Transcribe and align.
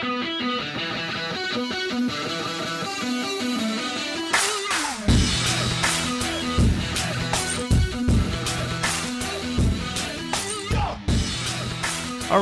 All 0.00 0.04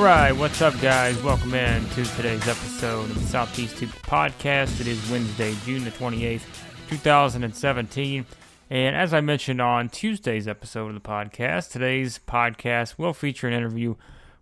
right, 0.03 0.33
what's 0.33 0.61
up, 0.61 0.79
guys? 0.83 1.17
Welcome 1.23 1.55
in 1.55 1.89
to 1.91 2.05
today's 2.05 2.47
episode 2.47 3.09
of 3.09 3.15
the 3.15 3.21
Southeast 3.21 3.79
Hoops 3.79 3.95
Podcast. 4.03 4.79
It 4.83 4.87
is 4.87 5.11
Wednesday, 5.11 5.55
June 5.65 5.85
the 5.85 5.93
28th, 5.93 6.43
2017. 6.91 8.27
And 8.69 8.97
as 8.97 9.15
I 9.15 9.23
mentioned 9.23 9.63
on 9.63 9.89
Tuesday's 9.89 10.47
episode 10.47 10.89
of 10.89 10.95
the 10.95 11.01
podcast, 11.01 11.71
today's 11.71 12.21
podcast 12.29 12.99
will 12.99 13.15
feature 13.15 13.49
an 13.49 13.55
interview 13.55 13.95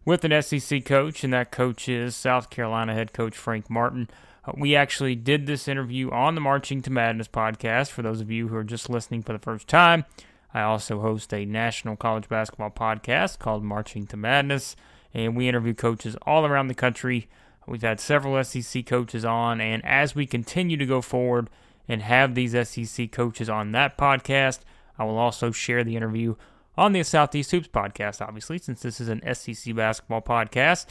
with 0.05 0.25
an 0.25 0.43
SEC 0.43 0.85
coach, 0.85 1.25
and 1.25 1.33
that 1.33 1.51
coach 1.51 1.89
is 1.89 2.15
South 2.15 2.51
Carolina 2.51 2.95
head 2.95 3.13
coach 3.13 3.37
Frank 3.37 3.71
Martin. 3.71 4.09
Uh, 4.47 4.53
we 4.57 4.77
actually 4.77 5.15
did 5.15 5.47
this 5.47 5.69
interview 5.69 6.11
on 6.11 6.35
the 6.35 6.41
Marching 6.41 6.83
to 6.83 6.91
Madness 6.91 7.29
podcast 7.29 7.91
for 7.91 8.03
those 8.03 8.21
of 8.21 8.31
you 8.31 8.49
who 8.49 8.57
are 8.57 8.65
just 8.65 8.91
listening 8.91 9.23
for 9.23 9.33
the 9.33 9.39
first 9.39 9.69
time. 9.69 10.05
I 10.53 10.63
also 10.63 11.01
host 11.01 11.33
a 11.33 11.45
national 11.45 11.97
college 11.97 12.29
basketball 12.29 12.71
podcast 12.71 13.39
called 13.39 13.65
Marching 13.65 14.07
to 14.09 14.17
Madness 14.17 14.77
and 15.15 15.37
we 15.37 15.49
interview 15.49 15.75
coaches 15.75 16.17
all 16.23 16.45
around 16.45 16.67
the 16.67 16.75
country. 16.75 17.29
We've 17.67 17.81
had 17.81 18.01
several 18.01 18.43
SEC 18.43 18.85
coaches 18.85 19.25
on, 19.25 19.61
and 19.61 19.83
as 19.87 20.15
we 20.15 20.27
continue 20.27 20.77
to 20.77 20.85
go 20.85 21.01
forward 21.01 21.49
and 21.89 22.03
have 22.03 22.35
these 22.35 22.53
SEC 22.69 23.11
coaches 23.13 23.49
on 23.49 23.73
that 23.73 23.97
podcast, 23.97 24.61
I 24.99 25.05
will 25.05 25.17
also 25.17 25.51
share 25.51 25.85
the 25.85 25.97
interview 25.97 26.35
on 26.77 26.93
the 26.93 27.03
Southeast 27.03 27.51
Hoops 27.51 27.69
podcast, 27.69 28.21
obviously, 28.21 28.59
since 28.59 28.81
this 28.81 29.01
is 29.01 29.09
an 29.09 29.23
SEC 29.35 29.75
basketball 29.75 30.23
podcast. 30.23 30.87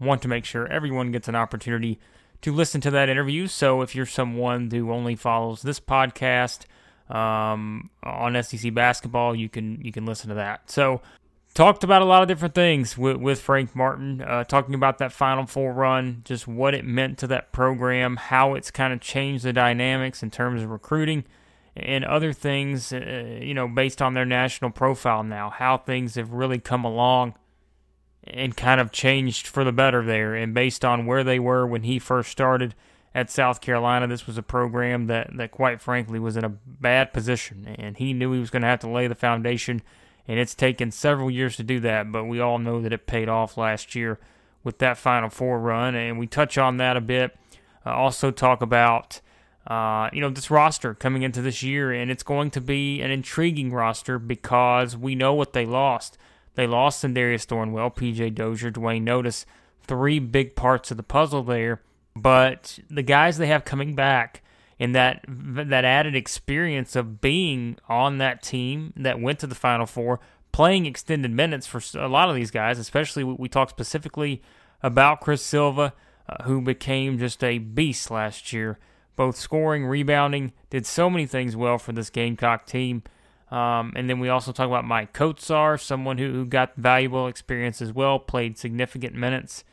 Want 0.00 0.22
to 0.22 0.28
make 0.28 0.44
sure 0.44 0.66
everyone 0.66 1.12
gets 1.12 1.28
an 1.28 1.34
opportunity 1.36 1.98
to 2.42 2.52
listen 2.52 2.80
to 2.82 2.90
that 2.90 3.08
interview. 3.08 3.46
So 3.46 3.82
if 3.82 3.94
you're 3.94 4.06
someone 4.06 4.70
who 4.70 4.92
only 4.92 5.14
follows 5.14 5.62
this 5.62 5.80
podcast 5.80 6.66
um, 7.08 7.90
on 8.02 8.42
SEC 8.42 8.74
basketball, 8.74 9.34
you 9.34 9.48
can 9.48 9.80
you 9.82 9.92
can 9.92 10.04
listen 10.04 10.28
to 10.30 10.34
that. 10.36 10.70
So 10.70 11.00
talked 11.54 11.84
about 11.84 12.02
a 12.02 12.04
lot 12.04 12.22
of 12.22 12.28
different 12.28 12.54
things 12.54 12.96
with, 12.96 13.16
with 13.16 13.40
Frank 13.40 13.76
Martin, 13.76 14.22
uh, 14.22 14.44
talking 14.44 14.74
about 14.74 14.98
that 14.98 15.12
Final 15.12 15.46
Four 15.46 15.72
run, 15.72 16.22
just 16.24 16.46
what 16.46 16.74
it 16.74 16.84
meant 16.84 17.18
to 17.18 17.26
that 17.28 17.52
program, 17.52 18.16
how 18.16 18.54
it's 18.54 18.70
kind 18.70 18.92
of 18.92 19.00
changed 19.00 19.44
the 19.44 19.52
dynamics 19.52 20.22
in 20.22 20.30
terms 20.30 20.62
of 20.62 20.70
recruiting, 20.70 21.24
and 21.76 22.04
other 22.04 22.32
things, 22.32 22.92
uh, 22.92 23.38
you 23.40 23.54
know, 23.54 23.68
based 23.68 24.02
on 24.02 24.14
their 24.14 24.24
national 24.24 24.70
profile 24.70 25.22
now, 25.22 25.50
how 25.50 25.78
things 25.78 26.14
have 26.16 26.32
really 26.32 26.58
come 26.58 26.84
along 26.84 27.34
and 28.24 28.56
kind 28.56 28.80
of 28.80 28.92
changed 28.92 29.46
for 29.46 29.64
the 29.64 29.72
better 29.72 30.04
there. 30.04 30.34
And 30.34 30.54
based 30.54 30.84
on 30.84 31.06
where 31.06 31.24
they 31.24 31.38
were 31.38 31.66
when 31.66 31.82
he 31.82 31.98
first 31.98 32.30
started 32.30 32.74
at 33.14 33.30
South 33.30 33.60
Carolina, 33.60 34.06
this 34.06 34.26
was 34.26 34.38
a 34.38 34.42
program 34.42 35.06
that, 35.06 35.36
that 35.36 35.50
quite 35.50 35.80
frankly 35.80 36.18
was 36.18 36.36
in 36.36 36.44
a 36.44 36.48
bad 36.48 37.12
position, 37.12 37.66
and 37.78 37.96
he 37.96 38.12
knew 38.12 38.32
he 38.32 38.40
was 38.40 38.50
going 38.50 38.62
to 38.62 38.68
have 38.68 38.80
to 38.80 38.90
lay 38.90 39.06
the 39.06 39.14
foundation– 39.14 39.82
and 40.28 40.38
it's 40.38 40.54
taken 40.54 40.90
several 40.90 41.30
years 41.30 41.56
to 41.56 41.62
do 41.62 41.80
that, 41.80 42.10
but 42.12 42.24
we 42.24 42.40
all 42.40 42.58
know 42.58 42.80
that 42.80 42.92
it 42.92 43.06
paid 43.06 43.28
off 43.28 43.56
last 43.56 43.94
year 43.94 44.18
with 44.62 44.78
that 44.78 44.96
Final 44.96 45.28
Four 45.28 45.58
run, 45.58 45.94
and 45.94 46.18
we 46.18 46.26
touch 46.26 46.56
on 46.56 46.76
that 46.76 46.96
a 46.96 47.00
bit. 47.00 47.36
Uh, 47.84 47.90
also 47.90 48.30
talk 48.30 48.62
about 48.62 49.20
uh, 49.66 50.10
you 50.12 50.20
know 50.20 50.30
this 50.30 50.50
roster 50.50 50.94
coming 50.94 51.22
into 51.22 51.42
this 51.42 51.62
year, 51.62 51.92
and 51.92 52.10
it's 52.10 52.22
going 52.22 52.50
to 52.52 52.60
be 52.60 53.00
an 53.00 53.10
intriguing 53.10 53.72
roster 53.72 54.18
because 54.18 54.96
we 54.96 55.14
know 55.14 55.34
what 55.34 55.52
they 55.52 55.66
lost. 55.66 56.18
They 56.54 56.66
lost 56.66 57.02
Sindarius 57.02 57.46
Thornwell, 57.46 57.94
P.J. 57.94 58.30
Dozier, 58.30 58.70
Duane 58.70 59.04
Notice, 59.04 59.46
three 59.82 60.18
big 60.18 60.54
parts 60.54 60.90
of 60.90 60.96
the 60.96 61.02
puzzle 61.02 61.42
there. 61.42 61.80
But 62.14 62.78
the 62.90 63.02
guys 63.02 63.38
they 63.38 63.46
have 63.46 63.64
coming 63.64 63.94
back 63.94 64.42
and 64.78 64.94
that 64.94 65.24
that 65.28 65.84
added 65.84 66.16
experience 66.16 66.96
of 66.96 67.20
being 67.20 67.78
on 67.88 68.18
that 68.18 68.42
team 68.42 68.92
that 68.96 69.20
went 69.20 69.38
to 69.38 69.46
the 69.46 69.54
Final 69.54 69.86
Four, 69.86 70.18
playing 70.50 70.86
extended 70.86 71.30
minutes 71.30 71.66
for 71.66 71.80
a 71.98 72.08
lot 72.08 72.28
of 72.28 72.34
these 72.34 72.50
guys. 72.50 72.78
Especially 72.78 73.22
we 73.22 73.48
talked 73.48 73.70
specifically 73.70 74.42
about 74.82 75.20
Chris 75.20 75.40
Silva, 75.40 75.94
uh, 76.28 76.42
who 76.42 76.60
became 76.60 77.18
just 77.18 77.44
a 77.44 77.58
beast 77.58 78.10
last 78.10 78.52
year, 78.52 78.78
both 79.16 79.36
scoring, 79.36 79.84
rebounding, 79.84 80.52
did 80.70 80.86
so 80.86 81.10
many 81.10 81.26
things 81.26 81.56
well 81.56 81.78
for 81.78 81.92
this 81.92 82.10
Gamecock 82.10 82.66
team. 82.66 83.02
Um, 83.50 83.92
and 83.94 84.08
then 84.08 84.18
we 84.18 84.30
also 84.30 84.50
talk 84.50 84.66
about 84.66 84.84
Maik 84.84 85.12
Kotsar, 85.12 85.78
someone 85.78 86.16
who, 86.16 86.32
who 86.32 86.46
got 86.46 86.74
valuable 86.76 87.26
experience 87.26 87.82
as 87.82 87.92
well, 87.92 88.18
played 88.18 88.56
significant 88.56 89.14
minutes. 89.14 89.64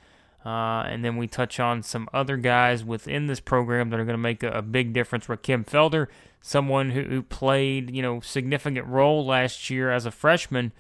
Uh, 0.46 0.84
and 0.84 1.04
then 1.04 1.18
we 1.18 1.28
touch 1.28 1.60
on 1.60 1.84
some 1.84 2.10
other 2.14 2.38
guys 2.38 2.84
within 2.84 3.28
this 3.28 3.40
program 3.40 3.90
that 3.90 4.00
are 4.00 4.06
going 4.06 4.14
to 4.14 4.18
make 4.18 4.44
a, 4.44 4.52
a, 4.52 4.62
big 4.62 4.94
difference. 4.94 5.28
Rakym 5.28 5.66
Felder, 5.66 6.08
someone 6.42 6.92
who, 6.92 7.04
who, 7.04 7.22
played 7.22 7.94
you 7.94 8.02
know 8.02 8.22
significant 8.22 8.88
role 8.88 9.26
last 9.26 9.70
year 9.70 9.92
as 9.92 10.06
a 10.06 10.12
freshman, 10.12 10.72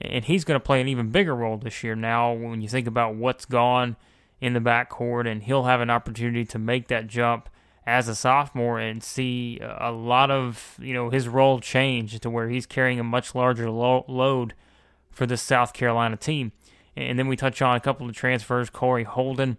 and 0.00 0.24
he's 0.24 0.44
going 0.44 0.58
to 0.58 0.64
play 0.64 0.80
an 0.80 0.86
even 0.86 1.10
bigger 1.10 1.34
role 1.34 1.56
this 1.56 1.82
year. 1.82 1.96
Now, 1.96 2.32
when 2.32 2.60
you 2.60 2.68
think 2.68 2.86
about 2.86 3.16
what's 3.16 3.44
gone 3.44 3.96
in 4.40 4.52
the 4.52 4.60
backcourt, 4.60 5.28
and 5.28 5.42
he'll 5.42 5.64
have 5.64 5.80
an 5.80 5.90
opportunity 5.90 6.44
to 6.44 6.58
make 6.58 6.86
that 6.86 7.08
jump 7.08 7.48
as 7.88 8.06
a 8.06 8.14
sophomore 8.14 8.78
and 8.78 9.02
see 9.02 9.58
a 9.62 9.90
lot 9.90 10.30
of 10.30 10.76
you 10.78 10.92
know 10.92 11.08
his 11.08 11.26
role 11.26 11.58
change 11.58 12.20
to 12.20 12.28
where 12.28 12.50
he's 12.50 12.66
carrying 12.66 13.00
a 13.00 13.04
much 13.04 13.34
larger 13.34 13.70
lo- 13.70 14.04
load 14.06 14.52
for 15.10 15.24
this 15.24 15.40
South 15.40 15.72
Carolina 15.72 16.16
team. 16.16 16.52
And 16.94 17.18
then 17.18 17.28
we 17.28 17.36
touch 17.36 17.62
on 17.62 17.76
a 17.76 17.80
couple 17.80 18.06
of 18.06 18.14
transfers, 18.14 18.68
Kory 18.68 19.04
Holden 19.04 19.56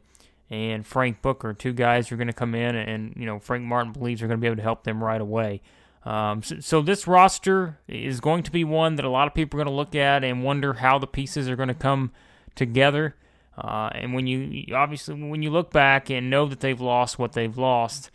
and 0.49 0.85
Frank 0.85 1.23
Booker, 1.23 1.53
two 1.53 1.73
guys 1.73 2.07
who 2.07 2.15
are 2.15 2.17
going 2.17 2.27
to 2.27 2.33
come 2.33 2.53
in, 2.53 2.75
and 2.75 3.15
you 3.17 3.25
know 3.25 3.39
Frank 3.39 3.63
Martin 3.65 3.93
believes 3.93 4.21
are 4.21 4.27
going 4.27 4.39
to 4.39 4.41
be 4.41 4.47
able 4.47 4.57
to 4.57 4.63
help 4.63 4.83
them 4.83 5.03
right 5.03 5.21
away. 5.21 5.61
Um, 6.05 6.43
so, 6.43 6.59
so, 6.59 6.81
this 6.83 7.07
roster 7.07 7.79
is 7.87 8.19
going 8.19 8.43
to 8.43 8.51
be 8.51 8.63
one 8.63 8.95
that 8.95 9.05
a 9.05 9.09
lot 9.09 9.27
of 9.27 9.33
people 9.33 9.59
are 9.59 9.63
going 9.63 9.73
to 9.73 9.77
look 9.77 9.95
at 9.95 10.23
and 10.23 10.43
wonder 10.43 10.73
how 10.75 10.99
the 10.99 11.07
pieces 11.07 11.49
are 11.49 11.55
going 11.55 11.67
to 11.67 11.73
come 11.73 12.11
together. 12.55 13.15
Uh, 13.57 13.89
and 13.93 14.13
when 14.13 14.27
you 14.27 14.73
obviously 14.75 15.15
when 15.15 15.41
you 15.41 15.49
look 15.49 15.71
back 15.71 16.09
and 16.09 16.29
know 16.29 16.45
that 16.45 16.59
they've 16.59 16.79
lost 16.79 17.17
what 17.17 17.33
they've 17.33 17.57
lost, 17.57 18.11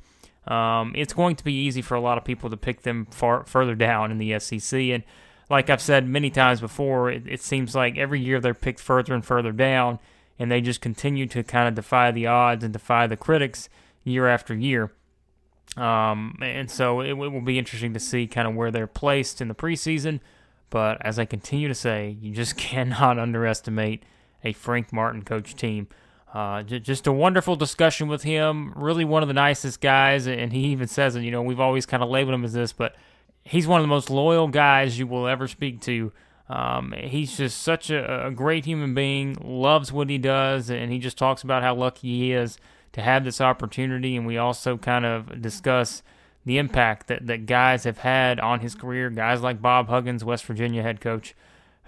um, 0.46 0.92
it's 0.96 1.12
going 1.12 1.36
to 1.36 1.44
be 1.44 1.54
easy 1.54 1.82
for 1.82 1.94
a 1.94 2.00
lot 2.00 2.18
of 2.18 2.24
people 2.24 2.50
to 2.50 2.56
pick 2.56 2.82
them 2.82 3.06
far 3.06 3.44
further 3.44 3.74
down 3.74 4.10
in 4.10 4.18
the 4.18 4.38
SEC. 4.38 4.78
And 4.78 5.02
like 5.48 5.70
I've 5.70 5.80
said 5.80 6.06
many 6.06 6.30
times 6.30 6.60
before, 6.60 7.10
it, 7.10 7.24
it 7.26 7.42
seems 7.42 7.74
like 7.74 7.96
every 7.96 8.20
year 8.20 8.40
they're 8.40 8.54
picked 8.54 8.80
further 8.80 9.14
and 9.14 9.24
further 9.24 9.52
down, 9.52 9.98
and 10.38 10.50
they 10.50 10.60
just 10.60 10.80
continue 10.80 11.26
to 11.28 11.42
kind 11.42 11.68
of 11.68 11.74
defy 11.74 12.10
the 12.10 12.26
odds 12.26 12.64
and 12.64 12.72
defy 12.72 13.06
the 13.06 13.16
critics 13.16 13.68
year 14.04 14.28
after 14.28 14.54
year. 14.54 14.92
Um, 15.76 16.38
and 16.40 16.70
so 16.70 17.00
it, 17.00 17.10
it, 17.10 17.14
will 17.14 17.40
be 17.40 17.58
interesting 17.58 17.94
to 17.94 18.00
see 18.00 18.26
kind 18.26 18.46
of 18.46 18.54
where 18.54 18.70
they're 18.70 18.86
placed 18.86 19.40
in 19.40 19.48
the 19.48 19.54
preseason. 19.54 20.20
But 20.70 21.04
as 21.04 21.18
I 21.18 21.24
continue 21.24 21.68
to 21.68 21.74
say, 21.74 22.16
you 22.20 22.32
just 22.32 22.56
cannot 22.58 23.18
underestimate 23.18 24.02
a 24.42 24.52
Frank 24.52 24.92
Martin 24.92 25.22
coach 25.22 25.56
team. 25.56 25.88
Uh, 26.34 26.64
j- 26.64 26.80
just 26.80 27.06
a 27.06 27.12
wonderful 27.12 27.54
discussion 27.54 28.08
with 28.08 28.24
him. 28.24 28.72
Really 28.74 29.04
one 29.04 29.22
of 29.22 29.28
the 29.28 29.34
nicest 29.34 29.80
guys, 29.80 30.26
and 30.26 30.52
he 30.52 30.64
even 30.66 30.88
says 30.88 31.14
it. 31.14 31.22
You 31.22 31.30
know, 31.30 31.42
we've 31.42 31.60
always 31.60 31.86
kind 31.86 32.02
of 32.02 32.08
labeled 32.10 32.34
him 32.34 32.44
as 32.44 32.52
this, 32.52 32.72
but 32.72 32.96
he's 33.44 33.68
one 33.68 33.80
of 33.80 33.84
the 33.84 33.88
most 33.88 34.10
loyal 34.10 34.48
guys 34.48 34.98
you 34.98 35.06
will 35.06 35.28
ever 35.28 35.46
speak 35.46 35.80
to. 35.82 36.12
Um, 36.48 36.92
he's 36.98 37.36
just 37.36 37.62
such 37.62 37.88
a, 37.88 38.26
a, 38.26 38.30
great 38.30 38.66
human 38.66 38.94
being, 38.94 39.38
loves 39.42 39.92
what 39.92 40.10
he 40.10 40.18
does, 40.18 40.68
and 40.68 40.92
he 40.92 40.98
just 40.98 41.16
talks 41.16 41.42
about 41.42 41.62
how 41.62 41.74
lucky 41.74 42.18
he 42.18 42.32
is 42.32 42.58
to 42.92 43.00
have 43.00 43.24
this 43.24 43.40
opportunity. 43.40 44.14
And 44.16 44.26
we 44.26 44.36
also 44.36 44.76
kind 44.76 45.06
of 45.06 45.40
discuss 45.40 46.02
the 46.44 46.58
impact 46.58 47.06
that, 47.06 47.26
that 47.28 47.46
guys 47.46 47.84
have 47.84 47.98
had 47.98 48.38
on 48.40 48.60
his 48.60 48.74
career, 48.74 49.08
guys 49.08 49.40
like 49.40 49.62
Bob 49.62 49.88
Huggins, 49.88 50.22
West 50.22 50.44
Virginia 50.44 50.82
head 50.82 51.00
coach, 51.00 51.34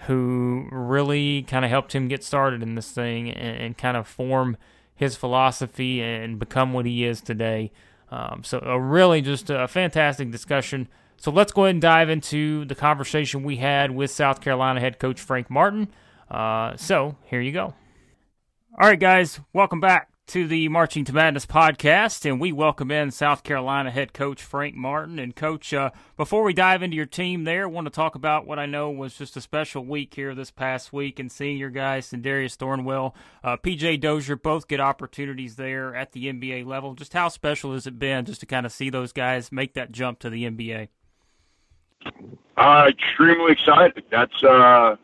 who 0.07 0.69
really 0.71 1.43
kind 1.43 1.65
of 1.65 1.71
helped 1.71 1.95
him 1.95 2.09
get 2.09 2.23
started 2.23 2.63
in 2.63 2.75
this 2.75 2.91
thing 2.91 3.31
and, 3.31 3.57
and 3.57 3.79
kind 3.79 3.97
of 3.97 4.07
form 4.07 4.57
his 4.95 5.17
philosophy 5.17 6.03
and 6.03 6.39
become 6.39 6.73
what 6.73 6.87
he 6.87 7.05
is 7.05 7.21
today. 7.21 7.73
Um, 8.11 8.43
so, 8.45 8.59
a 8.61 8.81
really 8.81 9.21
just 9.21 9.51
a 9.51 9.67
fantastic 9.67 10.31
discussion. 10.31 10.89
So 11.19 11.31
let's 11.31 11.53
go 11.53 11.65
ahead 11.65 11.77
and 11.77 11.83
dive 11.83 12.11
into 12.11 12.65
the 12.67 12.75
conversation 12.75 13.43
we 13.43 13.57
had 13.57 13.91
with 13.91 14.11
South 14.11 14.41
Carolina 14.41 14.81
head 14.81 14.99
coach 14.99 15.21
Frank 15.21 15.51
Martin. 15.51 15.89
Uh, 16.31 16.77
so 16.77 17.17
here 17.25 17.41
you 17.41 17.53
go. 17.53 17.75
All 18.79 18.89
right, 18.89 19.01
guys, 19.01 19.41
welcome 19.55 19.81
back 19.81 20.11
to 20.27 20.49
the 20.49 20.69
Marching 20.69 21.05
to 21.05 21.13
Madness 21.13 21.47
podcast, 21.47 22.29
and 22.29 22.41
we 22.41 22.51
welcome 22.51 22.91
in 22.91 23.13
South 23.13 23.45
Carolina 23.45 23.93
head 23.93 24.13
coach 24.13 24.43
Frank 24.43 24.75
Martin. 24.75 25.21
And, 25.21 25.37
coach, 25.37 25.73
uh, 25.73 25.91
before 26.17 26.43
we 26.43 26.53
dive 26.53 26.83
into 26.83 26.97
your 26.97 27.07
team 27.07 27.45
there, 27.45 27.63
I 27.63 27.67
want 27.67 27.87
to 27.87 27.93
talk 27.93 28.17
about 28.17 28.45
what 28.45 28.59
I 28.59 28.67
know 28.67 28.91
was 28.91 29.17
just 29.17 29.37
a 29.37 29.41
special 29.41 29.85
week 29.85 30.15
here 30.15 30.35
this 30.35 30.51
past 30.51 30.93
week 30.93 31.21
and 31.21 31.31
seeing 31.31 31.59
your 31.59 31.71
guys, 31.71 32.11
Sindarius 32.11 32.57
Thornwell, 32.57 33.15
uh, 33.45 33.57
PJ 33.57 34.01
Dozier, 34.01 34.35
both 34.35 34.67
get 34.67 34.81
opportunities 34.81 35.55
there 35.55 35.95
at 35.95 36.11
the 36.11 36.27
NBA 36.27 36.67
level. 36.67 36.95
Just 36.95 37.13
how 37.13 37.29
special 37.29 37.75
has 37.75 37.87
it 37.87 38.01
been 38.01 38.25
just 38.25 38.41
to 38.41 38.47
kind 38.47 38.67
of 38.67 38.73
see 38.73 38.91
those 38.91 39.13
guys 39.13 39.53
make 39.53 39.75
that 39.75 39.93
jump 39.93 40.19
to 40.19 40.31
the 40.31 40.43
NBA? 40.43 40.89
Uh, 42.57 42.87
extremely 42.89 43.53
excited. 43.53 44.05
That's 44.11 44.43
uh, 44.43 44.97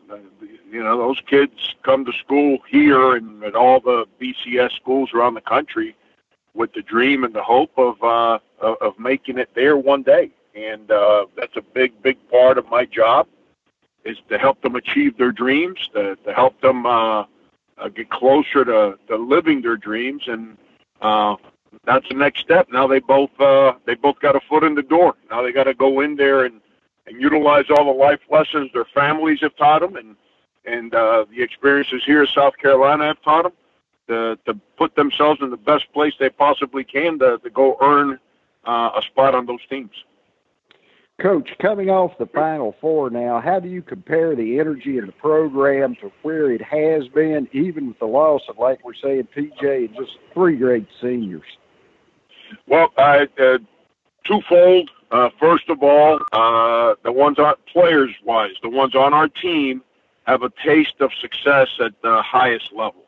you 0.71 0.83
know 0.83 0.97
those 0.97 1.21
kids 1.27 1.75
come 1.83 2.03
to 2.05 2.11
school 2.13 2.57
here 2.67 3.15
and 3.15 3.43
at 3.43 3.55
all 3.55 3.79
the 3.79 4.05
BCS 4.19 4.75
schools 4.75 5.11
around 5.13 5.35
the 5.35 5.41
country. 5.41 5.95
with 6.53 6.73
the 6.73 6.81
dream 6.81 7.23
and 7.23 7.33
the 7.33 7.43
hope 7.43 7.71
of 7.77 8.01
uh, 8.03 8.39
of, 8.59 8.97
making 8.99 9.37
it 9.37 9.49
there 9.55 9.77
one 9.77 10.03
day. 10.03 10.31
And 10.55 10.89
uh, 10.91 11.25
that's 11.35 11.57
a 11.57 11.61
big, 11.61 11.99
big 12.01 12.17
part 12.29 12.57
of 12.57 12.69
my 12.69 12.85
job 12.85 13.27
is 14.05 14.17
to 14.29 14.37
help 14.37 14.61
them 14.61 14.75
achieve 14.75 15.17
their 15.17 15.31
dreams, 15.31 15.89
to, 15.93 16.15
to 16.17 16.33
help 16.33 16.59
them 16.61 16.85
uh, 16.85 17.21
uh, 17.77 17.89
get 17.95 18.09
closer 18.09 18.63
to, 18.65 18.97
to 19.07 19.15
living 19.15 19.61
their 19.61 19.77
dreams, 19.77 20.23
and 20.27 20.57
uh, 21.01 21.35
that's 21.85 22.07
the 22.09 22.15
next 22.15 22.41
step. 22.41 22.67
Now 22.71 22.87
they 22.87 22.99
both 22.99 23.31
uh, 23.39 23.73
they 23.85 23.95
both 23.95 24.19
got 24.19 24.35
a 24.35 24.41
foot 24.41 24.63
in 24.63 24.75
the 24.75 24.83
door. 24.83 25.15
Now 25.29 25.41
they 25.41 25.51
got 25.51 25.63
to 25.65 25.73
go 25.73 26.01
in 26.01 26.15
there 26.15 26.45
and 26.45 26.61
and 27.07 27.21
utilize 27.21 27.65
all 27.69 27.85
the 27.85 27.99
life 27.99 28.19
lessons 28.29 28.71
their 28.73 28.85
families 28.85 29.39
have 29.41 29.55
taught 29.55 29.81
them, 29.81 29.95
and 29.95 30.15
and 30.65 30.95
uh, 30.95 31.25
the 31.29 31.41
experiences 31.41 32.01
here 32.05 32.21
in 32.21 32.27
South 32.27 32.57
Carolina 32.57 33.07
have 33.07 33.21
taught 33.21 33.43
them 33.43 33.53
to 34.07 34.37
to 34.45 34.59
put 34.77 34.95
themselves 34.95 35.41
in 35.41 35.49
the 35.49 35.57
best 35.57 35.91
place 35.93 36.13
they 36.19 36.29
possibly 36.29 36.83
can 36.83 37.19
to 37.19 37.39
to 37.39 37.49
go 37.49 37.77
earn 37.81 38.19
uh, 38.65 38.91
a 38.95 39.01
spot 39.01 39.35
on 39.35 39.45
those 39.45 39.65
teams. 39.69 39.91
Coach, 41.21 41.49
coming 41.61 41.89
off 41.89 42.17
the 42.17 42.25
Final 42.25 42.75
Four 42.81 43.09
now, 43.11 43.39
how 43.39 43.59
do 43.59 43.69
you 43.69 43.83
compare 43.83 44.35
the 44.35 44.59
energy 44.59 44.97
in 44.97 45.05
the 45.05 45.11
program 45.11 45.95
to 46.01 46.11
where 46.23 46.51
it 46.51 46.61
has 46.61 47.07
been, 47.07 47.47
even 47.53 47.87
with 47.87 47.99
the 47.99 48.05
loss 48.05 48.41
of, 48.49 48.57
like 48.57 48.83
we're 48.83 48.95
saying, 48.95 49.27
PJ 49.35 49.61
and 49.61 49.95
just 49.95 50.17
three 50.33 50.55
great 50.55 50.87
seniors? 50.99 51.43
Well, 52.67 52.91
uh, 52.97 53.25
uh, 53.39 53.59
twofold. 54.25 54.89
Uh, 55.13 55.29
first 55.39 55.69
of 55.69 55.83
all, 55.83 56.19
uh, 56.31 56.95
the 57.03 57.11
ones 57.11 57.37
on 57.37 57.53
players 57.71 58.09
wise, 58.25 58.53
the 58.63 58.69
ones 58.69 58.95
on 58.95 59.13
our 59.13 59.27
team 59.27 59.83
have 60.25 60.41
a 60.41 60.51
taste 60.65 60.95
of 61.01 61.11
success 61.21 61.67
at 61.79 61.91
the 62.01 62.19
highest 62.23 62.73
level. 62.73 63.03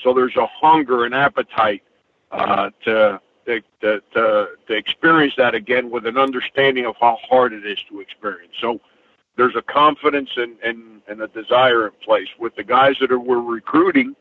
So 0.00 0.14
there's 0.14 0.36
a 0.36 0.46
hunger 0.46 1.04
and 1.04 1.12
appetite 1.12 1.82
uh, 2.30 2.70
to 2.84 3.20
to, 3.46 3.60
to, 3.80 4.00
to, 4.14 4.48
experience 4.68 5.34
that 5.38 5.56
again 5.56 5.90
with 5.90 6.06
an 6.06 6.16
understanding 6.16 6.86
of 6.86 6.94
how 7.00 7.18
hard 7.28 7.52
it 7.52 7.66
is 7.66 7.78
to 7.88 7.98
experience. 7.98 8.52
So 8.60 8.80
there's 9.36 9.56
a 9.56 9.62
confidence 9.62 10.30
and, 10.36 10.56
and, 10.62 11.02
and 11.08 11.20
a 11.20 11.26
desire 11.26 11.86
in 11.86 11.92
place. 12.04 12.28
With 12.38 12.54
the 12.54 12.62
guys 12.62 12.94
that 13.00 13.10
are, 13.10 13.18
we're 13.18 13.40
recruiting, 13.40 14.14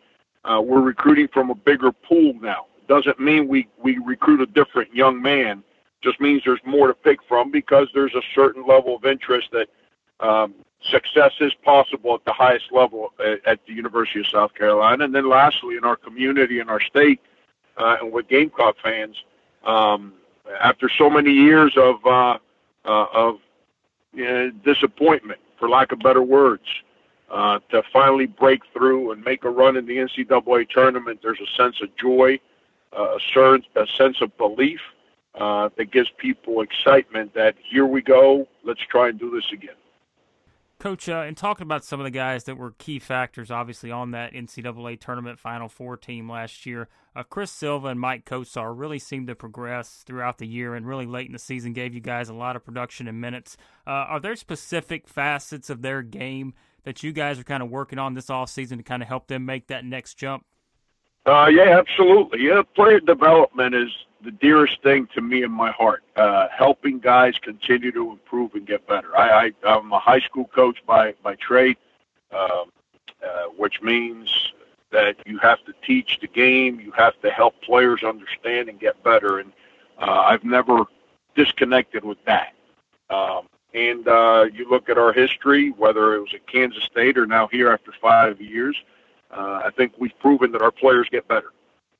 uh, 0.45 0.61
we're 0.65 0.81
recruiting 0.81 1.27
from 1.27 1.51
a 1.51 1.55
bigger 1.55 1.91
pool 1.91 2.33
now. 2.41 2.65
Doesn't 2.87 3.19
mean 3.19 3.47
we, 3.47 3.67
we 3.77 3.99
recruit 3.99 4.41
a 4.41 4.47
different 4.47 4.95
young 4.95 5.21
man. 5.21 5.63
Just 6.01 6.19
means 6.21 6.41
there's 6.45 6.59
more 6.65 6.87
to 6.87 6.93
pick 6.93 7.19
from 7.27 7.51
because 7.51 7.87
there's 7.93 8.15
a 8.15 8.21
certain 8.33 8.65
level 8.65 8.95
of 8.95 9.05
interest 9.05 9.49
that 9.51 9.67
um, 10.19 10.53
success 10.81 11.33
is 11.39 11.53
possible 11.63 12.15
at 12.15 12.25
the 12.25 12.33
highest 12.33 12.71
level 12.71 13.13
at, 13.19 13.45
at 13.45 13.59
the 13.67 13.73
University 13.73 14.19
of 14.19 14.27
South 14.27 14.53
Carolina. 14.53 15.03
And 15.03 15.13
then 15.13 15.27
lastly, 15.27 15.75
in 15.75 15.83
our 15.83 15.95
community 15.95 16.59
in 16.59 16.69
our 16.69 16.81
state, 16.81 17.19
uh, 17.77 17.97
and 18.01 18.11
with 18.11 18.27
Gamecock 18.27 18.75
fans, 18.83 19.15
um, 19.65 20.13
after 20.59 20.89
so 20.89 21.09
many 21.09 21.31
years 21.31 21.73
of 21.77 22.05
uh, 22.05 22.37
uh, 22.85 23.05
of 23.13 23.39
disappointment, 24.63 25.39
for 25.57 25.69
lack 25.69 25.91
of 25.91 25.99
better 25.99 26.23
words, 26.23 26.63
uh, 27.29 27.59
to 27.69 27.83
finally 27.93 28.25
break 28.25 28.61
through 28.73 29.11
and 29.11 29.23
make 29.23 29.43
a 29.43 29.49
run 29.49 29.77
in 29.77 29.85
the 29.85 29.97
NCAA 29.97 30.67
tournament, 30.69 31.19
there's 31.21 31.39
a 31.39 31.61
sense 31.61 31.81
of 31.81 31.95
joy, 31.95 32.39
uh, 32.97 33.15
a, 33.15 33.19
certain, 33.33 33.63
a 33.75 33.85
sense 33.85 34.21
of 34.21 34.35
belief 34.37 34.79
uh, 35.35 35.69
that 35.77 35.91
gives 35.91 36.09
people 36.17 36.61
excitement 36.61 37.33
that 37.33 37.55
here 37.69 37.85
we 37.85 38.01
go, 38.01 38.47
let's 38.63 38.81
try 38.89 39.09
and 39.09 39.19
do 39.19 39.29
this 39.31 39.45
again. 39.53 39.75
Coach, 40.79 41.09
uh, 41.09 41.25
in 41.27 41.35
talking 41.35 41.65
about 41.65 41.83
some 41.83 41.99
of 41.99 42.05
the 42.05 42.11
guys 42.11 42.45
that 42.45 42.57
were 42.57 42.71
key 42.77 42.99
factors, 42.99 43.51
obviously, 43.51 43.91
on 43.91 44.11
that 44.11 44.31
NCAA 44.31 44.97
tournament 44.97 45.37
Final 45.37 45.67
Four 45.67 45.97
team 45.97 46.31
last 46.31 46.65
year, 46.65 46.87
uh, 47.17 47.23
Chris 47.23 47.51
Silva 47.51 47.89
and 47.89 47.99
Maik 47.99 48.23
Kotsar 48.23 48.73
really 48.73 48.97
seemed 48.97 49.27
to 49.27 49.35
progress 49.35 50.03
throughout 50.05 50.37
the 50.37 50.47
year 50.47 50.75
and 50.75 50.87
really 50.87 51.05
late 51.05 51.27
in 51.27 51.33
the 51.33 51.39
season 51.39 51.73
gave 51.73 51.93
you 51.93 51.99
guys 51.99 52.29
a 52.29 52.33
lot 52.33 52.55
of 52.55 52.63
production 52.63 53.09
and 53.09 53.19
minutes. 53.19 53.57
Uh, 53.85 53.89
are 53.89 54.21
there 54.21 54.37
specific 54.37 55.09
facets 55.09 55.69
of 55.69 55.81
their 55.81 56.01
game 56.01 56.53
that 56.83 57.03
you 57.03 57.11
guys 57.11 57.37
are 57.37 57.43
kind 57.43 57.61
of 57.61 57.69
working 57.69 57.99
on 57.99 58.13
this 58.13 58.29
off 58.29 58.49
season 58.49 58.77
to 58.77 58.83
kind 58.83 59.01
of 59.01 59.09
help 59.09 59.27
them 59.27 59.45
make 59.45 59.67
that 59.67 59.83
next 59.83 60.13
jump? 60.13 60.45
Uh, 61.29 61.45
yeah, 61.45 61.77
absolutely. 61.77 62.41
Yeah, 62.41 62.63
player 62.73 62.99
development 62.99 63.75
is 63.75 63.91
the 64.23 64.31
dearest 64.31 64.81
thing 64.81 65.07
to 65.13 65.21
me 65.21 65.43
in 65.43 65.51
my 65.51 65.69
heart. 65.69 66.03
Uh, 66.15 66.47
helping 66.49 66.97
guys 66.97 67.35
continue 67.39 67.91
to 67.91 68.09
improve 68.09 68.55
and 68.55 68.65
get 68.65 68.87
better. 68.87 69.15
I, 69.15 69.45
I 69.45 69.67
I'm 69.67 69.91
a 69.91 69.99
high 69.99 70.21
school 70.21 70.45
coach 70.45 70.79
by 70.87 71.13
by 71.21 71.35
trade, 71.35 71.77
um, 72.31 72.71
uh, 73.23 73.43
which 73.55 73.79
means 73.83 74.53
that 74.91 75.17
you 75.27 75.37
have 75.37 75.63
to 75.65 75.73
teach 75.85 76.17
the 76.19 76.25
game. 76.27 76.79
You 76.79 76.91
have 76.93 77.21
to 77.21 77.29
help 77.29 77.61
players 77.61 78.03
understand 78.03 78.67
and 78.67 78.79
get 78.79 79.03
better. 79.03 79.37
And 79.37 79.53
uh, 79.99 80.23
I've 80.25 80.43
never 80.43 80.85
disconnected 81.35 82.03
with 82.03 82.17
that. 82.25 82.53
Um, 83.11 83.47
and 83.75 84.07
uh, 84.07 84.47
you 84.51 84.67
look 84.67 84.89
at 84.89 84.97
our 84.97 85.13
history, 85.13 85.69
whether 85.77 86.15
it 86.15 86.21
was 86.21 86.33
at 86.33 86.47
Kansas 86.47 86.85
State 86.85 87.19
or 87.19 87.27
now 87.27 87.47
here 87.47 87.69
after 87.69 87.91
five 88.01 88.41
years, 88.41 88.75
I 89.31 89.69
think 89.75 89.93
we've 89.97 90.17
proven 90.19 90.51
that 90.53 90.61
our 90.61 90.71
players 90.71 91.07
get 91.11 91.27
better 91.27 91.51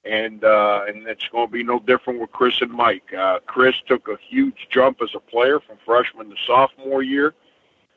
and 0.06 0.44
uh, 0.44 0.82
and 0.88 1.08
it's 1.08 1.28
going 1.30 1.48
to 1.48 1.52
be 1.52 1.64
no 1.64 1.80
different 1.80 2.20
with 2.20 2.32
Chris 2.32 2.62
and 2.62 2.72
Maik. 2.72 3.14
Uh, 3.18 3.40
Chris 3.46 3.76
took 3.88 4.08
a 4.08 4.18
huge 4.30 4.68
jump 4.70 5.02
as 5.02 5.10
a 5.16 5.20
player 5.20 5.60
from 5.60 5.78
freshman 5.86 6.30
to 6.30 6.36
sophomore 6.48 7.04
year. 7.04 7.34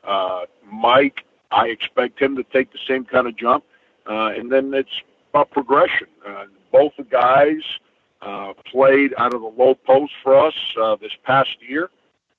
Uh, 0.03 0.41
Maik, 0.71 1.19
I 1.51 1.67
expect 1.67 2.21
him 2.21 2.35
to 2.35 2.43
take 2.43 2.71
the 2.71 2.79
same 2.87 3.05
kind 3.05 3.27
of 3.27 3.37
jump, 3.37 3.63
uh, 4.07 4.31
and 4.35 4.51
then 4.51 4.73
it's 4.73 5.01
about 5.31 5.51
progression. 5.51 6.07
Uh, 6.27 6.45
both 6.71 6.91
the 6.97 7.03
guys 7.03 7.61
uh, 8.21 8.53
played 8.65 9.13
out 9.17 9.33
of 9.33 9.41
the 9.41 9.47
low 9.47 9.75
post 9.75 10.13
for 10.21 10.37
us 10.37 10.55
uh, 10.81 10.95
this 10.97 11.13
past 11.23 11.57
year. 11.67 11.89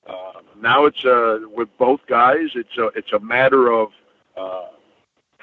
Uh, 0.06 0.40
now 0.60 0.84
it's 0.84 1.04
uh, 1.04 1.38
with 1.54 1.68
both 1.78 2.00
guys. 2.06 2.50
It's 2.54 2.76
a 2.76 2.88
it's 2.88 3.12
a 3.12 3.20
matter 3.20 3.72
of 3.72 3.92
uh, 4.36 4.68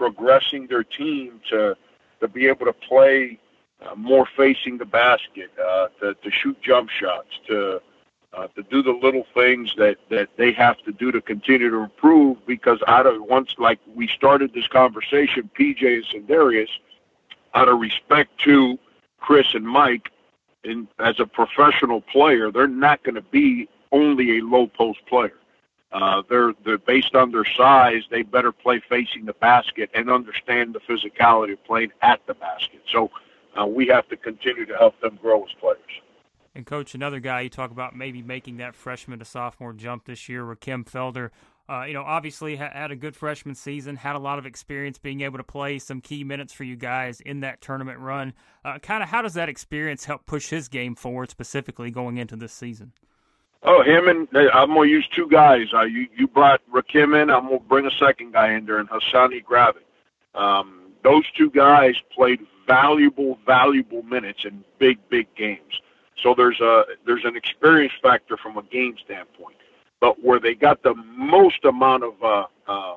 progressing 0.01 0.65
their 0.65 0.83
team 0.83 1.39
to 1.47 1.77
to 2.21 2.27
be 2.27 2.47
able 2.47 2.65
to 2.65 2.73
play 2.73 3.37
uh, 3.83 3.93
more 3.95 4.27
facing 4.35 4.79
the 4.79 4.85
basket, 4.85 5.51
uh, 5.63 5.87
to, 5.99 6.15
to 6.15 6.31
shoot 6.31 6.59
jump 6.63 6.89
shots, 6.89 7.29
to 7.47 7.79
uh, 8.33 8.47
to 8.55 8.63
do 8.63 8.81
the 8.81 8.91
little 8.91 9.25
things 9.35 9.75
that 9.77 9.97
that 10.09 10.29
they 10.37 10.51
have 10.51 10.77
to 10.79 10.91
do 10.91 11.11
to 11.11 11.21
continue 11.21 11.69
to 11.69 11.77
improve. 11.77 12.43
Because 12.47 12.79
out 12.87 13.05
of 13.05 13.21
once, 13.21 13.53
like 13.59 13.79
we 13.93 14.07
started 14.07 14.51
this 14.55 14.67
conversation, 14.67 15.47
PJ 15.55 15.81
and 15.83 16.05
Sindarius, 16.27 16.69
out 17.53 17.69
of 17.69 17.79
respect 17.79 18.31
to 18.39 18.79
Chris 19.19 19.53
and 19.53 19.65
Maik, 19.65 20.07
in 20.63 20.87
as 20.97 21.19
a 21.19 21.27
professional 21.27 22.01
player, 22.01 22.51
they're 22.51 22.67
not 22.67 23.03
going 23.03 23.15
to 23.15 23.27
be 23.29 23.69
only 23.91 24.39
a 24.39 24.41
low 24.41 24.65
post 24.65 25.05
player. 25.05 25.37
Uh, 25.91 26.21
they're 26.29 26.53
they're 26.63 26.77
based 26.77 27.15
on 27.15 27.31
their 27.31 27.45
size. 27.57 28.03
They 28.09 28.21
better 28.21 28.51
play 28.51 28.81
facing 28.87 29.25
the 29.25 29.33
basket 29.33 29.89
and 29.93 30.09
understand 30.09 30.73
the 30.73 30.79
physicality 30.79 31.53
of 31.53 31.63
playing 31.65 31.91
at 32.01 32.25
the 32.27 32.33
basket. 32.33 32.81
So 32.91 33.11
uh, 33.59 33.65
we 33.65 33.87
have 33.87 34.07
to 34.09 34.17
continue 34.17 34.65
to 34.65 34.77
help 34.77 34.99
them 35.01 35.19
grow 35.21 35.43
as 35.43 35.51
players. 35.59 35.79
And 36.55 36.65
coach, 36.65 36.95
another 36.95 37.19
guy 37.19 37.41
you 37.41 37.49
talk 37.49 37.71
about 37.71 37.95
maybe 37.95 38.21
making 38.21 38.57
that 38.57 38.75
freshman 38.75 39.19
to 39.19 39.25
sophomore 39.25 39.73
jump 39.73 40.05
this 40.05 40.27
year, 40.27 40.43
Rakym 40.43 40.85
Felder. 40.89 41.29
Uh, 41.69 41.85
you 41.85 41.93
know, 41.93 42.03
obviously 42.03 42.57
ha- 42.57 42.71
had 42.73 42.91
a 42.91 42.95
good 42.95 43.15
freshman 43.15 43.55
season, 43.55 43.95
had 43.95 44.17
a 44.17 44.19
lot 44.19 44.37
of 44.37 44.45
experience 44.45 44.97
being 44.97 45.21
able 45.21 45.37
to 45.37 45.43
play 45.43 45.79
some 45.79 46.01
key 46.01 46.23
minutes 46.23 46.51
for 46.51 46.65
you 46.65 46.75
guys 46.75 47.21
in 47.21 47.39
that 47.39 47.61
tournament 47.61 47.99
run. 47.99 48.33
Uh, 48.65 48.77
kind 48.79 49.01
of, 49.01 49.07
how 49.07 49.21
does 49.21 49.35
that 49.35 49.47
experience 49.47 50.03
help 50.03 50.25
push 50.25 50.49
his 50.49 50.67
game 50.67 50.95
forward, 50.95 51.29
specifically 51.29 51.89
going 51.89 52.17
into 52.17 52.35
this 52.35 52.51
season? 52.51 52.91
Oh, 53.63 53.83
him 53.83 54.07
and 54.07 54.27
I'm 54.53 54.69
gonna 54.73 54.89
use 54.89 55.07
two 55.15 55.27
guys. 55.27 55.67
Uh, 55.73 55.83
you 55.83 56.07
you 56.15 56.27
brought 56.27 56.61
Rakym 56.71 57.21
in. 57.21 57.29
I'm 57.29 57.43
gonna 57.43 57.59
bring 57.59 57.85
a 57.85 57.91
second 57.99 58.33
guy 58.33 58.53
in 58.53 58.65
there, 58.65 58.79
and 58.79 58.89
Hassani 58.89 59.43
Gravett. 59.43 59.85
Um, 60.33 60.93
those 61.03 61.23
two 61.37 61.49
guys 61.51 61.95
played 62.13 62.39
valuable, 62.67 63.37
valuable 63.45 64.03
minutes 64.03 64.45
in 64.45 64.63
big, 64.79 64.97
big 65.09 65.27
games. 65.35 65.81
So 66.23 66.33
there's 66.35 66.59
a 66.59 66.85
there's 67.05 67.25
an 67.25 67.35
experience 67.35 67.93
factor 68.01 68.35
from 68.37 68.57
a 68.57 68.63
game 68.63 68.95
standpoint. 69.03 69.57
But 69.99 70.23
where 70.23 70.39
they 70.39 70.55
got 70.55 70.81
the 70.81 70.95
most 70.95 71.63
amount 71.63 72.03
of 72.03 72.23
uh, 72.23 72.45
uh, 72.67 72.95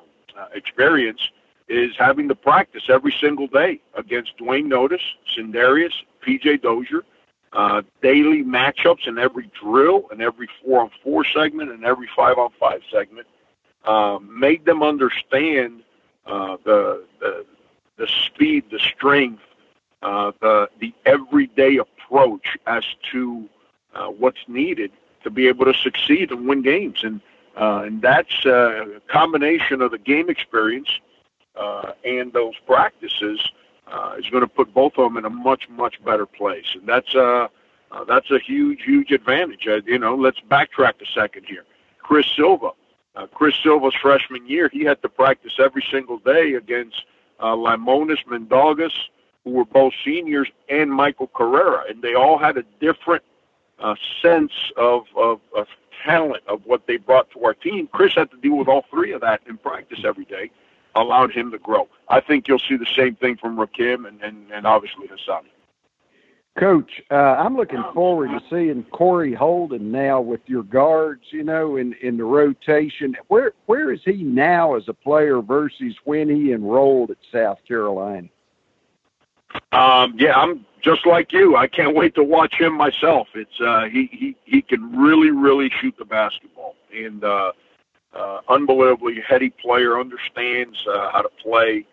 experience 0.53 1.21
is 1.67 1.91
having 1.97 2.27
to 2.29 2.35
practice 2.35 2.83
every 2.89 3.13
single 3.19 3.47
day 3.47 3.81
against 3.95 4.37
Duane 4.37 4.67
Notice, 4.67 5.01
Sindarius, 5.37 5.93
PJ 6.25 6.61
Dozier, 6.61 7.03
uh, 7.55 7.81
daily 8.01 8.43
matchups 8.43 9.07
in 9.07 9.17
every 9.17 9.49
drill 9.59 10.07
and 10.11 10.21
every 10.21 10.47
four 10.61 10.81
on 10.81 10.91
four 11.01 11.23
segment 11.25 11.71
and 11.71 11.85
every 11.85 12.09
five 12.15 12.37
on 12.37 12.49
five 12.59 12.81
segment. 12.91 13.25
Um, 13.85 14.39
made 14.39 14.65
them 14.65 14.83
understand 14.83 15.83
uh, 16.25 16.57
the, 16.63 17.05
the 17.19 17.45
the 17.97 18.07
speed, 18.25 18.65
the 18.71 18.79
strength, 18.79 19.41
uh, 20.01 20.31
the 20.41 20.69
the 20.79 20.93
everyday 21.05 21.77
approach 21.77 22.57
as 22.67 22.83
to 23.11 23.47
uh, 23.93 24.07
what's 24.07 24.43
needed 24.47 24.91
to 25.23 25.29
be 25.29 25.47
able 25.47 25.65
to 25.65 25.73
succeed 25.73 26.31
and 26.31 26.47
win 26.47 26.61
games, 26.61 27.03
and 27.03 27.21
uh, 27.55 27.83
and 27.85 28.01
that's 28.01 28.45
a 28.45 29.01
combination 29.07 29.81
of 29.81 29.91
the 29.91 29.97
game 29.97 30.29
experience 30.29 30.89
uh, 31.55 31.93
and 32.03 32.33
those 32.33 32.55
practices 32.65 33.39
uh, 33.87 34.15
is 34.19 34.29
going 34.29 34.41
to 34.41 34.47
put 34.47 34.73
both 34.73 34.93
of 34.97 35.03
them 35.05 35.17
in 35.17 35.25
a 35.25 35.29
much 35.29 35.69
much 35.69 36.03
better 36.03 36.25
place, 36.25 36.69
and 36.75 36.87
that's 36.87 37.13
uh, 37.15 37.47
Uh, 37.91 38.03
that's 38.03 38.31
a 38.31 38.39
huge, 38.39 38.81
huge 38.83 39.11
advantage. 39.19 39.65
Uh, 39.67 39.79
you 39.85 39.99
know, 40.03 40.15
let's 40.25 40.41
backtrack 40.55 40.95
a 41.01 41.07
second 41.19 41.43
here. 41.45 41.65
Chris 42.07 42.27
Silva, 42.35 42.71
uh, 43.15 43.27
Chris 43.37 43.55
Silva's 43.63 43.95
freshman 44.01 44.43
year, 44.53 44.65
he 44.77 44.83
had 44.89 44.99
to 45.01 45.09
practice 45.09 45.55
every 45.59 45.83
single 45.93 46.19
day 46.33 46.55
against 46.55 46.97
uh, 47.39 47.55
Laimonas 47.65 48.23
Mindaugas, 48.27 48.95
who 49.43 49.51
were 49.51 49.69
both 49.81 49.93
seniors, 50.03 50.49
and 50.67 50.87
Michael 50.91 51.29
Carrera, 51.39 51.81
and 51.89 52.01
they 52.01 52.15
all 52.15 52.37
had 52.47 52.57
a 52.57 52.65
different 52.87 53.23
uh, 53.79 53.95
sense 54.21 54.55
of, 54.75 54.99
of, 55.15 55.39
of 55.55 55.67
talent 56.03 56.43
of 56.47 56.59
what 56.65 56.81
they 56.87 56.97
brought 56.97 57.27
to 57.31 57.39
our 57.45 57.53
team. 57.53 57.87
Chris 57.95 58.13
had 58.15 58.29
to 58.31 58.37
deal 58.37 58.57
with 58.57 58.67
all 58.67 58.83
three 58.89 59.13
of 59.13 59.21
that 59.21 59.39
in 59.47 59.57
practice 59.57 60.01
every 60.03 60.25
day, 60.25 60.49
allowed 60.95 61.31
him 61.31 61.51
to 61.51 61.57
grow. 61.57 61.87
I 62.09 62.21
think 62.21 62.47
you'll 62.47 62.59
see 62.59 62.77
the 62.77 62.87
same 62.95 63.15
thing 63.15 63.37
from 63.37 63.57
Rakym 63.57 64.07
and, 64.07 64.21
and, 64.21 64.51
and 64.51 64.65
obviously 64.65 65.07
Hassan. 65.07 65.43
Coach, 66.57 67.01
uh, 67.11 67.15
I'm 67.15 67.57
looking 67.57 67.83
forward 67.93 68.29
to 68.29 68.41
seeing 68.49 68.83
Kory 68.83 69.33
Holden 69.33 69.91
now 69.91 70.21
with 70.21 70.39
your 70.45 70.63
guards, 70.63 71.23
you 71.31 71.43
know, 71.43 71.75
in, 71.75 71.93
in 72.01 72.15
the 72.15 72.23
rotation. 72.23 73.13
Where 73.27 73.51
where 73.65 73.91
is 73.91 73.99
he 74.05 74.23
now 74.23 74.75
as 74.75 74.87
a 74.87 74.93
player 74.93 75.41
versus 75.41 75.95
when 76.05 76.29
he 76.29 76.53
enrolled 76.53 77.11
at 77.11 77.17
South 77.29 77.59
Carolina? 77.67 78.29
Um, 79.73 80.15
yeah, 80.17 80.37
I'm 80.37 80.65
just 80.81 81.05
like 81.05 81.33
you. 81.33 81.57
I 81.57 81.67
can't 81.67 81.93
wait 81.93 82.15
to 82.15 82.23
watch 82.23 82.55
him 82.55 82.77
myself. 82.77 83.27
It's 83.35 83.59
uh, 83.59 83.85
he 83.91 84.09
he 84.13 84.37
he 84.45 84.61
can 84.61 84.97
really 84.97 85.31
really 85.31 85.69
shoot 85.81 85.95
the 85.97 86.05
basketball 86.05 86.75
and 86.95 87.21
uh, 87.21 87.51
uh, 88.15 88.41
unbelievably 88.49 89.21
heady 89.27 89.49
player. 89.49 89.99
Understands 89.99 90.77
uh, 90.87 91.11
how 91.11 91.21
to 91.21 91.29
play. 91.41 91.85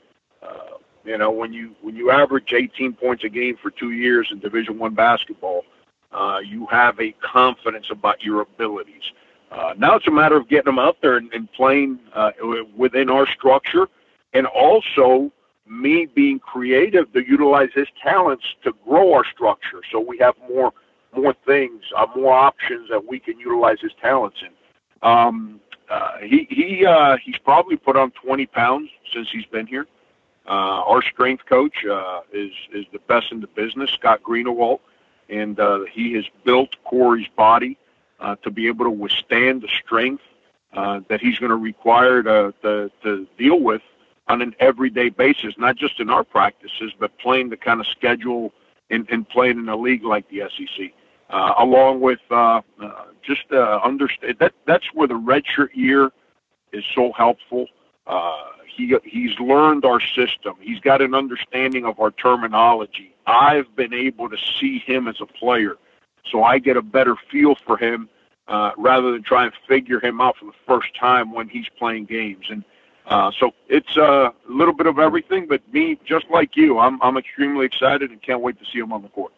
Uh, 0.42 0.76
you 1.04 1.18
know, 1.18 1.30
when 1.30 1.52
you 1.52 1.74
when 1.82 1.96
you 1.96 2.10
average 2.10 2.52
18 2.52 2.92
points 2.94 3.24
a 3.24 3.28
game 3.28 3.56
for 3.60 3.70
two 3.70 3.90
years 3.90 4.28
in 4.30 4.38
Division 4.38 4.78
One 4.78 4.94
basketball, 4.94 5.64
uh, 6.12 6.38
you 6.44 6.66
have 6.66 6.98
a 7.00 7.12
confidence 7.22 7.86
about 7.90 8.22
your 8.22 8.42
abilities. 8.42 9.02
Uh, 9.50 9.74
now 9.76 9.96
it's 9.96 10.06
a 10.06 10.10
matter 10.10 10.36
of 10.36 10.48
getting 10.48 10.66
them 10.66 10.78
out 10.78 10.96
there 11.02 11.16
and, 11.16 11.32
and 11.34 11.50
playing 11.52 11.98
uh, 12.14 12.30
within 12.76 13.10
our 13.10 13.26
structure, 13.26 13.86
and 14.32 14.46
also 14.46 15.30
me 15.68 16.06
being 16.06 16.38
creative 16.38 17.12
to 17.12 17.20
utilize 17.26 17.68
his 17.74 17.88
talents 18.02 18.44
to 18.64 18.72
grow 18.84 19.12
our 19.12 19.24
structure, 19.24 19.80
so 19.90 20.00
we 20.00 20.18
have 20.18 20.34
more 20.48 20.72
more 21.14 21.34
things, 21.44 21.82
uh, 21.94 22.06
more 22.16 22.32
options 22.32 22.88
that 22.88 23.04
we 23.04 23.18
can 23.18 23.38
utilize 23.38 23.78
his 23.82 23.92
talents 24.00 24.38
in. 24.40 24.48
Um, 25.06 25.60
uh, 25.92 26.18
he 26.22 26.46
he 26.48 26.86
uh, 26.86 27.18
he's 27.22 27.36
probably 27.36 27.76
put 27.76 27.96
on 27.96 28.10
20 28.12 28.46
pounds 28.46 28.88
since 29.12 29.28
he's 29.30 29.44
been 29.44 29.66
here. 29.66 29.86
Uh, 30.46 30.82
our 30.88 31.02
strength 31.02 31.44
coach 31.46 31.84
uh, 31.84 32.22
is 32.32 32.52
is 32.72 32.86
the 32.92 32.98
best 33.00 33.30
in 33.30 33.40
the 33.40 33.46
business, 33.48 33.90
Scott 33.90 34.22
Greenawalt, 34.22 34.80
and 35.28 35.60
uh, 35.60 35.80
he 35.92 36.14
has 36.14 36.24
built 36.44 36.70
Kory's 36.84 37.28
body 37.36 37.76
uh, 38.20 38.36
to 38.36 38.50
be 38.50 38.68
able 38.68 38.86
to 38.86 38.90
withstand 38.90 39.60
the 39.60 39.68
strength 39.68 40.22
uh, 40.72 41.00
that 41.08 41.20
he's 41.20 41.38
going 41.38 41.50
to 41.50 41.56
require 41.56 42.22
to, 42.22 42.54
to 42.62 42.90
to 43.02 43.26
deal 43.36 43.60
with 43.60 43.82
on 44.28 44.40
an 44.40 44.54
everyday 44.60 45.10
basis, 45.10 45.52
not 45.58 45.76
just 45.76 46.00
in 46.00 46.08
our 46.08 46.24
practices, 46.24 46.92
but 46.98 47.16
playing 47.18 47.50
the 47.50 47.56
kind 47.56 47.80
of 47.80 47.86
schedule 47.86 48.50
and, 48.88 49.28
playing 49.28 49.58
in 49.58 49.68
a 49.68 49.76
league 49.76 50.04
like 50.04 50.26
the 50.30 50.42
SEC. 50.56 50.92
Uh, 51.32 51.54
along 51.58 51.98
with 51.98 52.20
uh, 52.30 52.60
uh, 52.78 53.04
just 53.22 53.50
uh, 53.52 53.80
understand 53.82 54.36
that 54.38 54.52
that's 54.66 54.84
where 54.92 55.08
the 55.08 55.14
redshirt 55.14 55.70
year 55.72 56.10
is 56.74 56.84
so 56.94 57.10
helpful. 57.12 57.66
Uh, 58.06 58.48
he 58.66 58.94
he's 59.02 59.38
learned 59.40 59.86
our 59.86 59.98
system. 59.98 60.54
He's 60.60 60.78
got 60.80 61.00
an 61.00 61.14
understanding 61.14 61.86
of 61.86 61.98
our 62.00 62.10
terminology. 62.10 63.14
I've 63.26 63.74
been 63.74 63.94
able 63.94 64.28
to 64.28 64.36
see 64.60 64.80
him 64.80 65.08
as 65.08 65.22
a 65.22 65.26
player, 65.26 65.76
so 66.30 66.42
I 66.42 66.58
get 66.58 66.76
a 66.76 66.82
better 66.82 67.16
feel 67.30 67.54
for 67.54 67.78
him 67.78 68.10
uh, 68.48 68.72
rather 68.76 69.12
than 69.12 69.22
try 69.22 69.44
and 69.44 69.54
figure 69.66 70.00
him 70.00 70.20
out 70.20 70.36
for 70.36 70.44
the 70.44 70.52
first 70.66 70.94
time 70.94 71.32
when 71.32 71.48
he's 71.48 71.68
playing 71.78 72.04
games. 72.04 72.44
And 72.50 72.62
uh, 73.06 73.30
so 73.38 73.52
it's 73.70 73.96
a 73.96 74.34
little 74.50 74.74
bit 74.74 74.86
of 74.86 74.98
everything. 74.98 75.46
But 75.46 75.62
me, 75.72 75.98
just 76.04 76.26
like 76.28 76.56
you, 76.56 76.78
I'm 76.78 77.00
I'm 77.00 77.16
extremely 77.16 77.64
excited 77.64 78.10
and 78.10 78.20
can't 78.20 78.42
wait 78.42 78.58
to 78.58 78.66
see 78.66 78.80
him 78.80 78.92
on 78.92 79.00
the 79.00 79.08
court. 79.08 79.32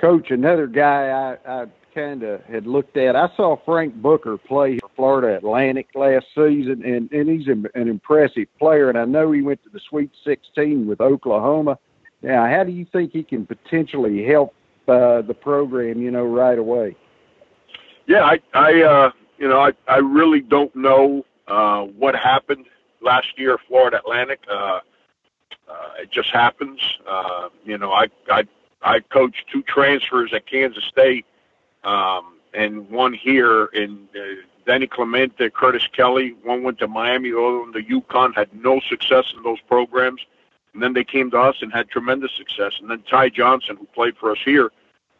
Coach, 0.00 0.30
another 0.30 0.66
guy 0.66 1.36
I, 1.46 1.62
I 1.62 1.66
kind 1.94 2.22
of 2.22 2.42
had 2.44 2.66
looked 2.66 2.96
at. 2.96 3.16
I 3.16 3.28
saw 3.36 3.56
Frank 3.64 3.94
Booker 3.94 4.38
play 4.38 4.78
for 4.78 4.90
Florida 4.96 5.36
Atlantic 5.36 5.88
last 5.94 6.26
season, 6.34 6.82
and 6.84 7.12
and 7.12 7.28
he's 7.28 7.48
an, 7.48 7.66
impressive 7.74 8.46
player. 8.58 8.88
And 8.88 8.98
I 8.98 9.04
know 9.04 9.30
he 9.30 9.42
went 9.42 9.62
to 9.64 9.68
the 9.68 9.80
Sweet 9.88 10.10
16 10.24 10.86
with 10.86 11.00
Oklahoma. 11.00 11.78
Now, 12.22 12.46
how 12.46 12.64
do 12.64 12.72
you 12.72 12.86
think 12.86 13.12
he 13.12 13.22
can 13.22 13.44
potentially 13.44 14.24
help 14.24 14.54
uh, 14.88 15.22
the 15.22 15.34
program? 15.34 16.00
You 16.00 16.10
know, 16.10 16.24
right 16.24 16.58
away. 16.58 16.96
Yeah, 18.06 18.24
I, 18.24 18.40
I, 18.54 18.82
uh, 18.82 19.10
you 19.38 19.48
know, 19.48 19.60
I, 19.60 19.72
I 19.86 19.98
really 19.98 20.40
don't 20.40 20.74
know 20.74 21.24
uh, 21.46 21.82
what 21.82 22.16
happened 22.16 22.66
last 23.00 23.38
year, 23.38 23.58
Florida 23.68 23.98
Atlantic. 23.98 24.40
Uh, 24.50 24.80
uh, 25.68 25.90
it 26.00 26.10
just 26.10 26.30
happens. 26.30 26.80
Uh, 27.08 27.50
you 27.64 27.78
know, 27.78 27.92
I, 27.92 28.06
I, 28.28 28.44
I 28.82 29.00
coached 29.00 29.44
two 29.52 29.62
transfers 29.62 30.32
at 30.32 30.46
Kansas 30.46 30.84
State 30.84 31.26
um, 31.84 32.38
and 32.54 32.88
one 32.90 33.12
here 33.12 33.66
in 33.66 34.08
uh, 34.14 34.42
Danny 34.66 34.86
Clemente, 34.86 35.50
Curtis 35.50 35.86
Kelly. 35.92 36.34
One 36.42 36.62
went 36.62 36.78
to 36.78 36.88
Miami, 36.88 37.30
the 37.30 37.38
other 37.38 37.60
one 37.60 37.72
to 37.72 37.82
UConn. 37.82 38.34
Had 38.34 38.52
no 38.54 38.80
success 38.88 39.32
in 39.36 39.42
those 39.42 39.60
programs, 39.62 40.20
and 40.74 40.82
then 40.82 40.92
they 40.92 41.04
came 41.04 41.30
to 41.30 41.38
us 41.38 41.56
and 41.60 41.72
had 41.72 41.88
tremendous 41.88 42.32
success. 42.36 42.74
And 42.80 42.90
then 42.90 43.02
Ty 43.02 43.30
Johnson, 43.30 43.76
who 43.76 43.86
played 43.86 44.16
for 44.16 44.32
us 44.32 44.38
here, 44.44 44.70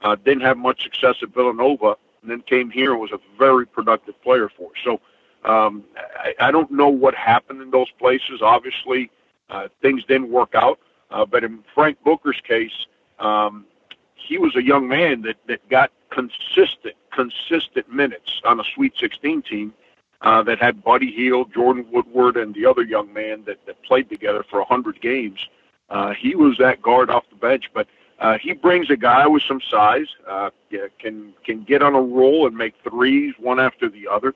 uh, 0.03 0.17
didn't 0.17 0.43
have 0.43 0.57
much 0.57 0.83
success 0.83 1.17
at 1.23 1.35
Villanova, 1.35 1.97
and 2.23 2.31
then 2.31 2.43
came 2.43 2.71
here 2.71 2.93
and 2.93 3.01
was 3.01 3.13
a 3.13 3.21
very 3.39 3.67
productive 3.67 4.21
player 4.23 4.49
for 4.49 4.71
us. 4.71 4.77
So 4.85 5.01
um, 5.45 5.85
I, 5.97 6.35
I 6.41 6.51
don't 6.51 6.71
know 6.71 6.89
what 6.89 7.15
happened 7.15 7.63
in 7.63 7.71
those 7.71 7.91
places. 7.99 8.41
Obviously, 8.43 9.11
uh, 9.49 9.69
things 9.83 10.05
didn't 10.05 10.31
work 10.31 10.55
out. 10.55 10.79
Uh, 11.11 11.27
but 11.27 11.43
in 11.43 11.65
Frank 11.75 11.99
Booker's 12.05 12.41
case, 12.47 12.87
um, 13.21 13.67
he 14.15 14.39
was 14.39 14.55
a 14.57 14.63
young 14.63 14.89
man 14.89 15.23
that, 15.23 15.37
that 15.47 15.67
got 15.69 15.91
consistent, 16.11 16.95
consistent 17.13 17.93
minutes 17.93 18.41
on 18.45 18.61
a 18.61 18.65
Sweet 18.75 18.95
16 18.99 19.43
team 19.43 19.75
uh, 20.23 20.43
that 20.43 20.59
had 20.59 20.83
Buddy 20.85 21.11
Hield, 21.11 21.53
Jordan 21.55 21.87
Woodard, 21.91 22.37
and 22.37 22.55
the 22.55 22.67
other 22.67 22.83
young 22.83 23.13
man 23.13 23.45
that, 23.47 23.65
that 23.67 23.83
played 23.83 24.09
together 24.09 24.45
for 24.49 24.59
100 24.61 25.01
games. 25.01 25.41
Uh, 25.89 26.13
he 26.15 26.35
was 26.35 26.57
that 26.59 26.83
guard 26.83 27.11
off 27.11 27.25
the 27.31 27.37
bench, 27.37 27.71
but 27.75 27.87
uh, 28.21 28.37
he 28.39 28.53
brings 28.53 28.91
a 28.91 28.97
guy 28.97 29.27
with 29.27 29.43
some 29.43 29.61
size, 29.71 30.07
uh, 30.29 30.51
can 30.99 31.33
can 31.43 31.65
get 31.65 31.83
on 31.83 31.95
a 31.95 32.01
roll 32.01 32.47
and 32.47 32.55
make 32.55 32.75
threes 32.85 33.35
one 33.39 33.59
after 33.59 33.89
the 33.89 34.07
other. 34.07 34.35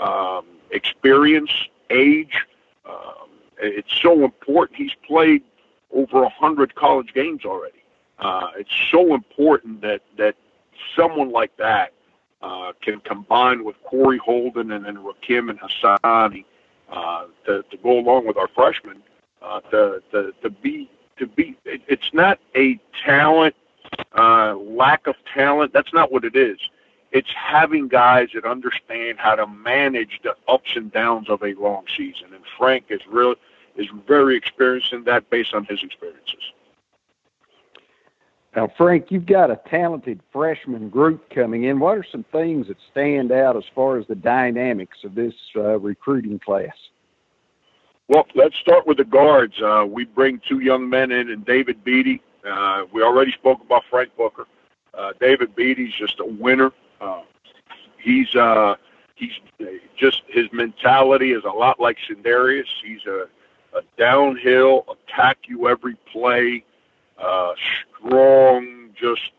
Um, 0.00 0.46
experience, 0.70 1.50
age, 1.90 2.46
um, 2.88 3.28
it's 3.58 3.92
so 4.00 4.24
important. 4.24 4.78
He's 4.78 4.94
played 5.06 5.42
over 5.92 6.22
a 6.22 6.28
hundred 6.28 6.74
college 6.74 7.12
games 7.12 7.44
already. 7.44 7.83
Uh, 8.24 8.48
it's 8.56 8.74
so 8.90 9.14
important 9.14 9.82
that 9.82 10.00
that 10.16 10.34
someone 10.96 11.30
like 11.30 11.54
that 11.58 11.92
uh, 12.40 12.72
can 12.80 12.98
combine 13.00 13.64
with 13.64 13.76
Kory 13.84 14.16
Holden 14.16 14.72
and 14.72 14.86
then 14.86 14.96
Rakym 14.96 15.50
and 15.50 15.60
Hassani 15.60 16.46
uh, 16.90 17.26
to, 17.44 17.62
to 17.70 17.76
go 17.82 17.98
along 17.98 18.26
with 18.26 18.38
our 18.38 18.48
freshmen 18.48 19.02
uh, 19.42 19.60
to, 19.70 20.02
to, 20.10 20.32
to 20.42 20.48
be 20.48 20.90
to 21.18 21.26
be. 21.26 21.54
It, 21.66 21.82
it's 21.86 22.14
not 22.14 22.38
a 22.56 22.80
talent 23.04 23.54
uh, 24.16 24.54
lack 24.54 25.06
of 25.06 25.16
talent. 25.34 25.74
That's 25.74 25.92
not 25.92 26.10
what 26.10 26.24
it 26.24 26.34
is. 26.34 26.58
It's 27.12 27.30
having 27.32 27.88
guys 27.88 28.28
that 28.34 28.46
understand 28.46 29.18
how 29.18 29.34
to 29.34 29.46
manage 29.46 30.20
the 30.24 30.34
ups 30.48 30.70
and 30.76 30.90
downs 30.90 31.28
of 31.28 31.42
a 31.42 31.52
long 31.54 31.84
season. 31.94 32.32
And 32.32 32.42
Frank 32.56 32.86
is 32.88 33.00
real 33.06 33.34
is 33.76 33.88
very 34.08 34.34
experienced 34.34 34.94
in 34.94 35.04
that 35.04 35.28
based 35.28 35.52
on 35.52 35.66
his 35.66 35.82
experiences. 35.82 36.52
Now, 38.56 38.68
Frank, 38.76 39.06
you've 39.10 39.26
got 39.26 39.50
a 39.50 39.60
talented 39.68 40.20
freshman 40.32 40.88
group 40.88 41.28
coming 41.30 41.64
in. 41.64 41.80
What 41.80 41.98
are 41.98 42.04
some 42.10 42.24
things 42.30 42.68
that 42.68 42.76
stand 42.90 43.32
out 43.32 43.56
as 43.56 43.64
far 43.74 43.98
as 43.98 44.06
the 44.06 44.14
dynamics 44.14 44.98
of 45.02 45.16
this 45.16 45.34
uh, 45.56 45.78
recruiting 45.80 46.38
class? 46.38 46.76
Well, 48.06 48.26
let's 48.34 48.56
start 48.56 48.86
with 48.86 48.98
the 48.98 49.04
guards. 49.04 49.60
Uh, 49.60 49.86
we 49.88 50.04
bring 50.04 50.40
two 50.46 50.60
young 50.60 50.88
men 50.88 51.10
in, 51.10 51.30
and 51.30 51.44
David 51.44 51.82
Beatty. 51.82 52.22
Uh, 52.48 52.84
we 52.92 53.02
already 53.02 53.32
spoke 53.32 53.60
about 53.60 53.82
Frank 53.90 54.14
Booker. 54.16 54.46
Uh, 54.92 55.12
David 55.20 55.56
Beatty's 55.56 55.94
just 55.98 56.20
a 56.20 56.24
winner. 56.24 56.70
Uh, 57.00 57.22
he's 57.98 58.32
uh, 58.36 58.76
he's 59.16 59.32
just 59.96 60.22
his 60.28 60.46
mentality 60.52 61.32
is 61.32 61.42
a 61.44 61.48
lot 61.48 61.80
like 61.80 61.96
Sindarius. 62.08 62.68
He's 62.84 63.04
a, 63.06 63.24
a 63.76 63.80
downhill, 63.98 64.84
attack 64.88 65.38
you 65.48 65.68
every 65.68 65.96
play 66.12 66.62
uh, 67.18 67.52
strong, 67.98 68.90
just 68.94 69.32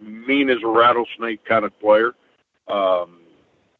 mean 0.00 0.50
as 0.50 0.62
a 0.62 0.66
rattlesnake 0.66 1.44
kind 1.44 1.64
of 1.64 1.78
player. 1.80 2.14
Um, 2.68 3.20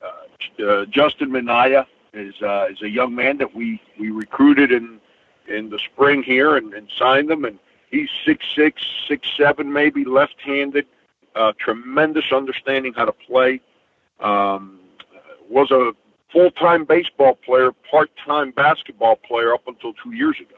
uh, 0.01 0.63
uh, 0.65 0.85
Justin 0.87 1.33
Minaya 1.33 1.87
is 2.13 2.35
uh, 2.43 2.67
is 2.71 2.83
a 2.83 2.89
young 2.89 3.15
man 3.15 3.39
that 3.39 3.55
we 3.55 3.81
we 3.99 4.11
recruited 4.11 4.71
in 4.73 5.01
in 5.49 5.71
the 5.71 5.79
spring 5.79 6.23
here 6.23 6.57
and, 6.57 6.75
and 6.75 6.89
signed 6.99 7.31
him, 7.31 7.45
and 7.45 7.59
he's 7.91 8.09
six 8.25 8.45
six, 8.55 8.83
six 9.09 9.29
seven, 9.37 9.73
maybe 9.73 10.05
left-handed. 10.05 10.87
uh, 11.35 11.53
tremendous 11.59 12.25
understanding 12.33 12.93
how 12.95 13.05
to 13.05 13.13
play. 13.13 13.61
Um, 14.21 14.81
was 15.49 15.71
a 15.71 15.93
full-time 16.33 16.85
baseball 16.85 17.35
player, 17.35 17.73
part-time 17.91 18.53
basketball 18.53 19.17
player 19.17 19.53
up 19.53 19.67
until 19.67 19.93
two 19.95 20.13
years 20.13 20.39
ago. 20.41 20.57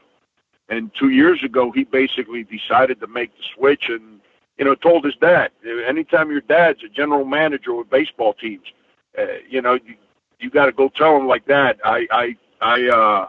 And 0.69 0.91
two 0.97 1.09
years 1.09 1.43
ago, 1.43 1.71
he 1.71 1.83
basically 1.83 2.43
decided 2.43 2.99
to 3.01 3.07
make 3.07 3.35
the 3.37 3.43
switch 3.55 3.85
and, 3.89 4.19
you 4.57 4.65
know, 4.65 4.75
told 4.75 5.05
his 5.05 5.15
dad, 5.15 5.51
anytime 5.87 6.31
your 6.31 6.41
dad's 6.41 6.83
a 6.83 6.89
general 6.89 7.25
manager 7.25 7.75
with 7.75 7.89
baseball 7.89 8.33
teams, 8.33 8.65
uh, 9.17 9.25
you 9.47 9.61
know, 9.61 9.73
you, 9.73 9.95
you 10.39 10.49
got 10.49 10.65
to 10.65 10.71
go 10.71 10.89
tell 10.89 11.15
him 11.15 11.27
like 11.27 11.45
that. 11.45 11.77
I, 11.83 12.07
I, 12.11 12.37
I, 12.61 12.87
uh, 12.87 13.27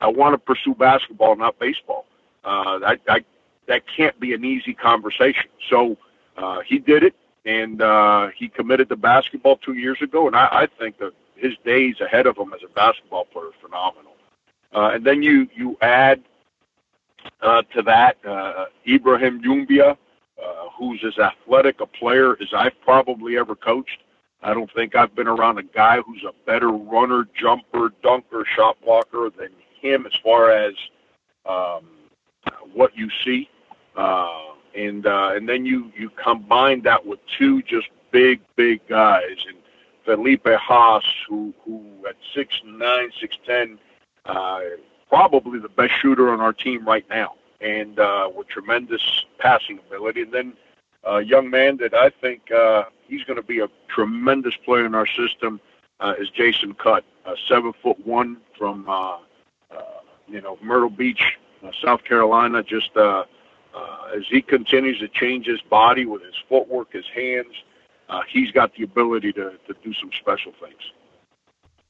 I 0.00 0.08
want 0.08 0.34
to 0.34 0.38
pursue 0.38 0.74
basketball, 0.74 1.36
not 1.36 1.58
baseball. 1.58 2.04
Uh, 2.44 2.80
I, 2.84 2.98
I, 3.08 3.24
that 3.66 3.84
can't 3.96 4.18
be 4.20 4.34
an 4.34 4.44
easy 4.44 4.74
conversation. 4.74 5.50
So 5.70 5.96
uh, 6.36 6.60
he 6.60 6.78
did 6.78 7.02
it, 7.02 7.14
and 7.44 7.80
uh, 7.80 8.28
he 8.36 8.48
committed 8.48 8.88
to 8.90 8.96
basketball 8.96 9.56
two 9.56 9.74
years 9.74 10.02
ago. 10.02 10.26
And 10.26 10.36
I, 10.36 10.48
I 10.52 10.68
think 10.78 10.98
that 10.98 11.12
his 11.36 11.54
days 11.64 12.00
ahead 12.00 12.26
of 12.26 12.36
him 12.36 12.52
as 12.54 12.60
a 12.62 12.68
basketball 12.68 13.24
player 13.24 13.48
is 13.48 13.54
phenomenal. 13.60 14.12
Uh, 14.74 14.90
and 14.94 15.04
then 15.04 15.22
you 15.22 15.48
you 15.54 15.76
add 15.80 16.22
uh, 17.42 17.62
to 17.74 17.82
that 17.82 18.16
uh, 18.26 18.66
Ibrahim 18.86 19.42
Doumbia, 19.42 19.92
uh, 19.92 20.68
who's 20.78 21.02
as 21.06 21.18
athletic 21.18 21.80
a 21.80 21.86
player 21.86 22.36
as 22.40 22.48
I've 22.54 22.78
probably 22.82 23.38
ever 23.38 23.54
coached. 23.54 24.02
I 24.42 24.54
don't 24.54 24.72
think 24.74 24.94
I've 24.94 25.14
been 25.14 25.26
around 25.26 25.58
a 25.58 25.62
guy 25.62 26.00
who's 26.02 26.24
a 26.24 26.32
better 26.44 26.68
runner, 26.68 27.26
jumper, 27.34 27.90
dunker, 28.02 28.44
shot 28.54 28.76
blocker 28.84 29.30
than 29.36 29.48
him 29.80 30.06
as 30.06 30.12
far 30.22 30.50
as 30.50 30.74
um, 31.46 31.86
what 32.72 32.96
you 32.96 33.08
see. 33.24 33.48
Uh, 33.96 34.52
and 34.76 35.06
uh, 35.06 35.30
and 35.34 35.48
then 35.48 35.64
you 35.64 35.90
you 35.96 36.10
combine 36.22 36.82
that 36.82 37.04
with 37.04 37.18
two 37.38 37.62
just 37.62 37.88
big 38.12 38.40
big 38.56 38.86
guys 38.88 39.36
and 39.48 39.56
Felipe 40.04 40.46
Haas, 40.46 41.04
who 41.28 41.52
who 41.64 41.82
at 42.08 42.16
six 42.34 42.54
nine 42.64 43.10
six 43.20 43.36
ten, 43.46 43.78
uh, 44.26 44.60
probably 45.08 45.58
the 45.58 45.68
best 45.68 45.92
shooter 46.00 46.30
on 46.30 46.40
our 46.40 46.52
team 46.52 46.86
right 46.86 47.06
now, 47.08 47.34
and 47.60 47.98
uh, 47.98 48.28
with 48.34 48.48
tremendous 48.48 49.24
passing 49.38 49.78
ability. 49.86 50.22
And 50.22 50.32
then 50.32 50.52
a 51.04 51.20
young 51.20 51.50
man 51.50 51.76
that 51.78 51.94
I 51.94 52.10
think 52.10 52.50
uh, 52.50 52.84
he's 53.06 53.24
going 53.24 53.36
to 53.36 53.46
be 53.46 53.60
a 53.60 53.68
tremendous 53.88 54.54
player 54.64 54.86
in 54.86 54.94
our 54.94 55.06
system 55.06 55.60
uh, 56.00 56.14
is 56.18 56.28
Jason 56.30 56.74
Cudd, 56.74 57.02
a 57.24 57.34
seven 57.48 57.72
foot 57.82 58.04
one 58.06 58.38
from 58.58 58.88
uh, 58.88 59.18
uh, 59.70 59.82
you 60.26 60.40
know 60.40 60.58
Myrtle 60.62 60.90
Beach, 60.90 61.22
uh, 61.64 61.70
South 61.82 62.04
Carolina. 62.04 62.62
Just 62.62 62.96
uh, 62.96 63.24
uh, 63.74 64.08
as 64.16 64.24
he 64.28 64.42
continues 64.42 64.98
to 65.00 65.08
change 65.08 65.46
his 65.46 65.60
body 65.62 66.04
with 66.04 66.22
his 66.22 66.34
footwork, 66.48 66.92
his 66.92 67.06
hands, 67.14 67.54
uh, 68.08 68.20
he's 68.28 68.50
got 68.50 68.74
the 68.74 68.82
ability 68.82 69.32
to, 69.32 69.52
to 69.66 69.74
do 69.82 69.92
some 69.94 70.10
special 70.18 70.52
things. 70.60 70.80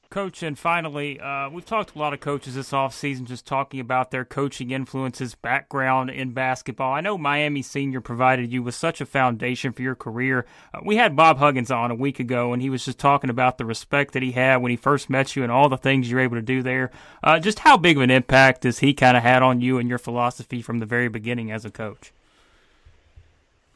Coach, 0.09 0.41
and 0.41 0.57
finally, 0.57 1.19
uh, 1.19 1.49
we've 1.49 1.65
talked 1.65 1.93
to 1.93 1.97
a 1.97 2.01
lot 2.01 2.13
of 2.13 2.19
coaches 2.19 2.55
this 2.55 2.71
offseason 2.71 3.25
just 3.25 3.45
talking 3.45 3.79
about 3.79 4.11
their 4.11 4.25
coaching 4.25 4.71
influences, 4.71 5.35
background 5.35 6.09
in 6.09 6.31
basketball. 6.31 6.93
I 6.93 7.01
know 7.01 7.17
Miami 7.17 7.61
Senior 7.61 8.01
provided 8.01 8.51
you 8.51 8.63
with 8.63 8.75
such 8.75 9.01
a 9.01 9.05
foundation 9.05 9.73
for 9.73 9.81
your 9.81 9.95
career. 9.95 10.45
Uh, 10.73 10.79
we 10.83 10.95
had 10.95 11.15
Bob 11.15 11.37
Huggins 11.37 11.69
on 11.69 11.91
a 11.91 11.95
week 11.95 12.19
ago, 12.19 12.53
and 12.53 12.61
he 12.61 12.69
was 12.69 12.85
just 12.85 12.97
talking 12.97 13.29
about 13.29 13.57
the 13.57 13.65
respect 13.65 14.13
that 14.13 14.23
he 14.23 14.31
had 14.31 14.57
when 14.57 14.71
he 14.71 14.77
first 14.77 15.09
met 15.09 15.35
you 15.35 15.43
and 15.43 15.51
all 15.51 15.69
the 15.69 15.77
things 15.77 16.09
you 16.09 16.15
were 16.15 16.23
able 16.23 16.37
to 16.37 16.41
do 16.41 16.63
there. 16.63 16.89
Uh, 17.23 17.39
just 17.39 17.59
how 17.59 17.77
big 17.77 17.97
of 17.97 18.03
an 18.03 18.11
impact 18.11 18.63
has 18.63 18.79
he 18.79 18.93
kind 18.93 19.17
of 19.17 19.23
had 19.23 19.43
on 19.43 19.61
you 19.61 19.77
and 19.77 19.89
your 19.89 19.99
philosophy 19.99 20.61
from 20.61 20.79
the 20.79 20.85
very 20.85 21.09
beginning 21.09 21.51
as 21.51 21.65
a 21.65 21.71
coach? 21.71 22.11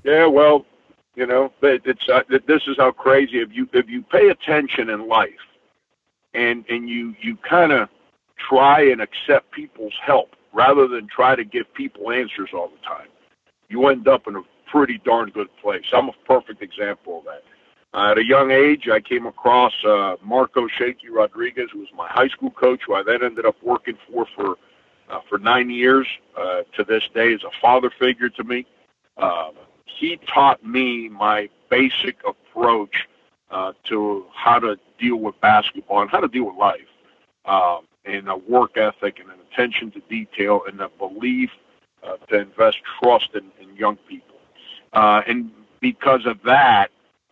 Yeah, 0.04 0.26
well, 0.28 0.66
you 1.16 1.28
know, 1.28 1.52
it's 1.62 2.10
uh, 2.10 2.24
this 2.30 2.64
is 2.68 2.78
how 2.78 2.92
crazy 2.92 3.40
if 3.40 3.54
you 3.54 3.68
if 3.74 3.90
you 3.90 4.02
pay 4.02 4.30
attention 4.30 4.90
in 4.90 5.08
life 5.08 5.32
and 6.34 6.66
and 6.70 6.90
you 6.90 7.16
you 7.22 7.38
kind 7.38 7.72
of 7.72 7.90
try 8.38 8.82
and 8.82 9.02
accept 9.02 9.52
people's 9.52 9.94
help 10.04 10.36
rather 10.54 10.88
than 10.88 11.08
try 11.08 11.36
to 11.36 11.44
give 11.44 11.72
people 11.74 12.12
answers 12.12 12.50
all 12.54 12.70
the 12.70 12.88
time, 12.88 13.08
you 13.70 13.88
end 13.88 14.08
up 14.08 14.28
in 14.28 14.36
a 14.36 14.42
pretty 14.70 15.00
darn 15.06 15.30
good 15.30 15.50
place. 15.62 15.86
I'm 15.94 16.10
a 16.10 16.14
perfect 16.26 16.62
example 16.62 17.20
of 17.20 17.26
that. 17.26 17.44
Uh, 17.94 18.12
at 18.12 18.18
a 18.18 18.24
young 18.24 18.52
age, 18.52 18.88
I 18.90 19.02
came 19.02 19.26
across 19.26 19.74
uh, 19.86 20.16
Marco 20.24 20.68
Shakey 20.68 21.10
Rodriguez, 21.10 21.70
who 21.74 21.80
was 21.80 21.90
my 21.96 22.08
high 22.08 22.30
school 22.30 22.52
coach, 22.52 22.82
who 22.88 22.94
I 22.94 23.04
then 23.04 23.24
ended 23.24 23.46
up 23.46 23.56
working 23.62 23.98
for 24.10 24.26
for 24.36 24.56
uh, 25.10 25.20
for 25.28 25.38
nine 25.38 25.70
years. 25.70 26.08
Uh, 26.38 26.62
to 26.78 26.86
this 26.86 27.04
day, 27.14 27.34
is 27.34 27.44
a 27.44 27.52
father 27.62 27.92
figure 28.00 28.30
to 28.30 28.44
me. 28.46 28.66
Uh, 29.18 29.52
he 29.86 30.18
taught 30.34 30.66
me 30.66 31.10
my 31.10 31.50
basic 31.70 32.18
approach 32.26 33.08
uh, 33.52 33.74
to 33.90 34.26
how 34.34 34.60
to 34.60 34.78
deal 35.00 35.18
with 35.18 35.40
basketball 35.42 36.02
and 36.02 36.10
how 36.10 36.20
to 36.20 36.28
deal 36.28 36.46
with 36.46 36.56
life, 36.56 36.88
um, 37.46 37.82
and 38.06 38.28
a 38.30 38.38
work 38.38 38.78
ethic 38.78 39.20
and 39.20 39.30
an 39.30 39.38
attention 39.52 39.92
to 39.92 40.00
detail 40.10 40.62
and 40.68 40.80
a 40.82 40.90
belief 40.98 41.50
uh, 42.04 42.18
to 42.30 42.40
invest 42.40 42.78
trust 43.02 43.30
in, 43.34 43.52
in 43.62 43.76
young 43.76 43.98
people. 44.08 44.36
Uh, 44.94 45.22
and 45.28 45.52
because 45.80 46.26
of 46.26 46.38
that, 46.44 46.90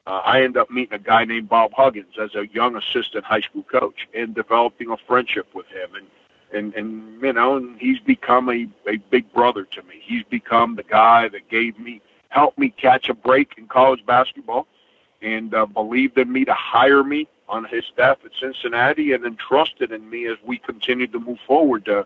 uh, 0.08 0.22
I 0.26 0.38
ended 0.42 0.58
up 0.58 0.70
meeting 0.72 0.94
a 0.94 1.00
guy 1.00 1.24
named 1.26 1.50
Bob 1.50 1.72
Huggins 1.74 2.16
as 2.22 2.34
a 2.36 2.48
young 2.52 2.76
assistant 2.76 3.26
high 3.26 3.42
school 3.42 3.64
coach 3.64 4.08
and 4.14 4.34
developing 4.34 4.90
a 4.90 4.98
friendship 5.08 5.48
with 5.54 5.68
him. 5.68 5.96
And 5.96 6.08
and 6.52 6.74
and 6.74 7.22
you 7.22 7.34
know, 7.34 7.58
and 7.58 7.80
he's 7.80 8.00
become 8.00 8.50
a 8.50 8.68
a 8.90 8.98
big 9.12 9.32
brother 9.34 9.66
to 9.66 9.84
me. 9.84 10.02
He's 10.02 10.24
become 10.24 10.76
the 10.76 10.84
guy 10.84 11.30
that 11.30 11.48
gave 11.50 11.78
me 11.80 12.02
helped 12.30 12.58
me 12.58 12.70
catch 12.70 13.10
a 13.10 13.14
break 13.14 13.54
in 13.58 13.68
college 13.68 14.04
basketball 14.06 14.68
and 15.22 15.54
uh, 15.54 15.66
believed 15.66 16.18
in 16.18 16.32
me 16.32 16.46
to 16.46 16.54
hire 16.54 17.04
me 17.04 17.28
on 17.48 17.66
his 17.66 17.84
staff 17.92 18.18
at 18.24 18.32
Cincinnati 18.40 19.14
and 19.14 19.26
entrusted 19.26 19.92
in 19.92 20.10
me 20.10 20.28
as 20.28 20.38
we 20.46 20.58
continued 20.58 21.12
to 21.14 21.20
move 21.20 21.40
forward 21.46 21.86
to 21.86 22.06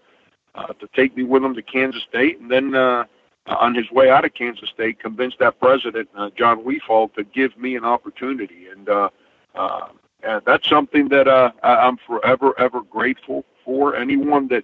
uh, 0.56 0.68
to 0.74 0.88
take 0.96 1.18
me 1.18 1.24
with 1.24 1.44
him 1.44 1.56
to 1.56 1.62
Kansas 1.62 2.04
State 2.04 2.40
and 2.40 2.50
then 2.50 2.76
uh, 2.76 3.06
on 3.48 3.76
his 3.76 3.90
way 3.92 4.10
out 4.10 4.24
of 4.24 4.34
Kansas 4.34 4.70
State 4.70 5.00
convinced 5.00 5.40
that 5.40 5.60
president 5.60 6.08
uh, 6.16 6.30
Jon 6.38 6.64
Wefald 6.64 7.14
to 7.16 7.24
give 7.24 7.58
me 7.58 7.76
an 7.76 7.84
opportunity 7.84 8.68
and 8.68 8.90
uh, 8.90 9.10
uh, 9.56 9.88
and 10.24 10.42
that's 10.46 10.68
something 10.70 11.10
that 11.10 11.28
uh, 11.28 11.52
I'm 11.64 11.98
forever 11.98 12.58
ever 12.60 12.82
grateful 12.82 13.44
for. 13.66 13.96
Anyone 13.96 14.48
that 14.50 14.64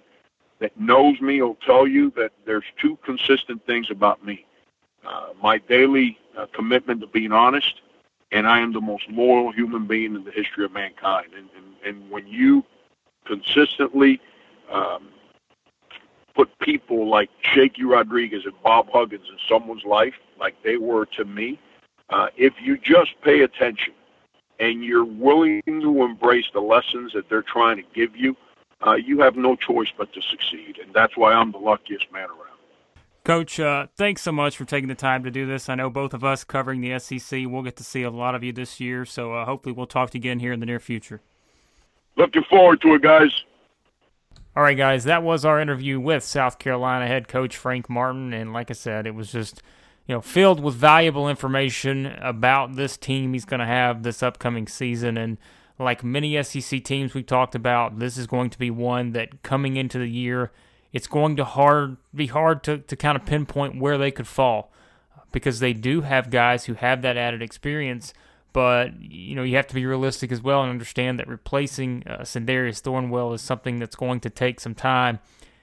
that 0.60 0.78
knows 0.78 1.20
me 1.20 1.42
will 1.42 1.58
tell 1.66 1.86
you 1.86 2.10
that 2.16 2.32
there's 2.46 2.64
two 2.80 2.98
consistent 3.04 3.64
things 3.66 3.90
about 3.90 4.24
me 4.24 4.46
uh, 5.06 5.28
my 5.42 5.58
daily 5.58 6.18
uh, 6.36 6.46
commitment 6.52 7.00
to 7.00 7.06
being 7.06 7.32
honest, 7.32 7.80
and 8.32 8.46
I 8.46 8.60
am 8.60 8.72
the 8.72 8.80
most 8.80 9.08
loyal 9.08 9.52
human 9.52 9.86
being 9.86 10.14
in 10.14 10.24
the 10.24 10.30
history 10.30 10.64
of 10.64 10.72
mankind. 10.72 11.28
And, 11.36 11.48
and, 11.56 11.74
and 11.84 12.10
when 12.10 12.26
you 12.26 12.64
consistently 13.24 14.20
um, 14.70 15.08
put 16.34 16.56
people 16.60 17.08
like 17.08 17.30
Shakey 17.42 17.84
Rodriguez 17.84 18.44
and 18.44 18.54
Bob 18.62 18.88
Huggins 18.92 19.26
in 19.28 19.38
someone's 19.48 19.84
life, 19.84 20.14
like 20.38 20.54
they 20.62 20.76
were 20.76 21.06
to 21.06 21.24
me, 21.24 21.58
uh, 22.10 22.28
if 22.36 22.54
you 22.60 22.78
just 22.78 23.20
pay 23.22 23.42
attention 23.42 23.94
and 24.58 24.84
you're 24.84 25.04
willing 25.04 25.62
to 25.66 26.02
embrace 26.02 26.46
the 26.52 26.60
lessons 26.60 27.12
that 27.14 27.28
they're 27.28 27.42
trying 27.42 27.76
to 27.76 27.84
give 27.94 28.16
you, 28.16 28.36
uh, 28.86 28.94
you 28.94 29.20
have 29.20 29.36
no 29.36 29.56
choice 29.56 29.88
but 29.96 30.12
to 30.12 30.22
succeed. 30.22 30.78
And 30.82 30.92
that's 30.94 31.16
why 31.16 31.32
I'm 31.32 31.52
the 31.52 31.58
luckiest 31.58 32.10
man 32.12 32.28
around. 32.28 32.49
Coach, 33.22 33.60
uh, 33.60 33.86
thanks 33.96 34.22
so 34.22 34.32
much 34.32 34.56
for 34.56 34.64
taking 34.64 34.88
the 34.88 34.94
time 34.94 35.24
to 35.24 35.30
do 35.30 35.44
this. 35.46 35.68
I 35.68 35.74
know 35.74 35.90
both 35.90 36.14
of 36.14 36.24
us 36.24 36.42
covering 36.42 36.80
the 36.80 36.98
SEC, 36.98 37.42
we'll 37.46 37.62
get 37.62 37.76
to 37.76 37.84
see 37.84 38.02
a 38.02 38.10
lot 38.10 38.34
of 38.34 38.42
you 38.42 38.52
this 38.52 38.80
year, 38.80 39.04
so 39.04 39.34
uh, 39.34 39.44
hopefully 39.44 39.74
we'll 39.74 39.86
talk 39.86 40.10
to 40.10 40.18
you 40.18 40.22
again 40.22 40.38
here 40.38 40.52
in 40.52 40.60
the 40.60 40.66
near 40.66 40.80
future. 40.80 41.20
Looking 42.16 42.44
forward 42.48 42.80
to 42.80 42.94
it, 42.94 43.02
guys. 43.02 43.30
All 44.56 44.62
right, 44.62 44.76
guys, 44.76 45.04
that 45.04 45.22
was 45.22 45.44
our 45.44 45.60
interview 45.60 46.00
with 46.00 46.24
South 46.24 46.58
Carolina 46.58 47.06
head 47.06 47.28
coach 47.28 47.56
Frank 47.56 47.90
Martin, 47.90 48.32
and 48.32 48.54
like 48.54 48.70
I 48.70 48.74
said, 48.74 49.06
it 49.06 49.14
was 49.14 49.30
just 49.30 49.62
you 50.06 50.14
know 50.14 50.22
filled 50.22 50.60
with 50.60 50.74
valuable 50.74 51.28
information 51.28 52.06
about 52.06 52.74
this 52.74 52.96
team 52.96 53.34
he's 53.34 53.44
going 53.44 53.60
to 53.60 53.66
have 53.66 54.02
this 54.02 54.22
upcoming 54.22 54.66
season, 54.66 55.18
and 55.18 55.36
like 55.78 56.02
many 56.02 56.42
SEC 56.42 56.82
teams 56.84 57.12
we 57.12 57.22
talked 57.22 57.54
about, 57.54 57.98
this 57.98 58.16
is 58.16 58.26
going 58.26 58.50
to 58.50 58.58
be 58.58 58.70
one 58.70 59.12
that 59.12 59.42
coming 59.42 59.76
into 59.76 59.98
the 59.98 60.08
year 60.08 60.50
it's 60.92 61.06
going 61.06 61.36
to 61.36 61.44
hard 61.44 61.96
be 62.14 62.26
hard 62.26 62.62
to, 62.64 62.78
to 62.78 62.96
kind 62.96 63.16
of 63.16 63.24
pinpoint 63.26 63.80
where 63.80 63.98
they 63.98 64.10
could 64.10 64.26
fall 64.26 64.72
because 65.32 65.60
they 65.60 65.72
do 65.72 66.00
have 66.00 66.30
guys 66.30 66.64
who 66.64 66.74
have 66.74 67.02
that 67.02 67.16
added 67.16 67.42
experience. 67.42 68.12
But 68.52 69.00
you 69.00 69.36
know 69.36 69.44
you 69.44 69.56
have 69.56 69.68
to 69.68 69.74
be 69.74 69.86
realistic 69.86 70.32
as 70.32 70.42
well 70.42 70.62
and 70.62 70.70
understand 70.70 71.20
that 71.20 71.28
replacing 71.28 72.02
uh, 72.06 72.22
Sindarius 72.22 72.82
Thornwell 72.82 73.32
is 73.32 73.42
something 73.42 73.78
that's 73.78 73.94
going 73.94 74.18
to 74.20 74.30
take 74.30 74.58
some 74.58 74.74
time, 74.74 75.20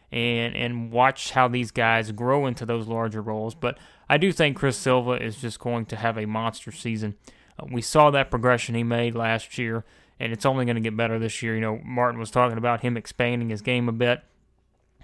and 0.10 0.56
and 0.56 0.92
watch 0.92 1.32
how 1.32 1.50
these 1.50 1.72
guys 1.72 2.14
grow 2.14 2.46
into 2.46 2.66
those 2.66 2.88
larger 2.88 3.22
roles. 3.22 3.56
But 3.56 3.78
I 4.08 4.18
do 4.18 4.32
think 4.32 4.56
Chris 4.56 4.78
Silva 4.78 5.22
is 5.22 5.36
just 5.36 5.60
going 5.60 5.86
to 5.88 5.98
have 5.98 6.18
a 6.18 6.26
monster 6.26 6.72
season. 6.72 7.16
Uh, 7.60 7.66
we 7.70 7.82
saw 7.82 8.10
that 8.12 8.32
progression 8.32 8.74
he 8.74 8.84
made 8.84 9.16
last 9.16 9.58
year, 9.58 9.84
and 10.18 10.32
it's 10.32 10.46
only 10.46 10.64
going 10.64 10.76
to 10.76 10.82
get 10.82 10.96
better 10.96 11.20
this 11.20 11.44
year. 11.44 11.56
You 11.56 11.62
know, 11.62 11.82
Martin 11.84 12.22
was 12.22 12.32
talking 12.32 12.58
about 12.58 12.80
him 12.80 12.96
expanding 12.96 13.50
his 13.50 13.62
game 13.62 13.90
a 13.90 13.92
bit 13.92 14.24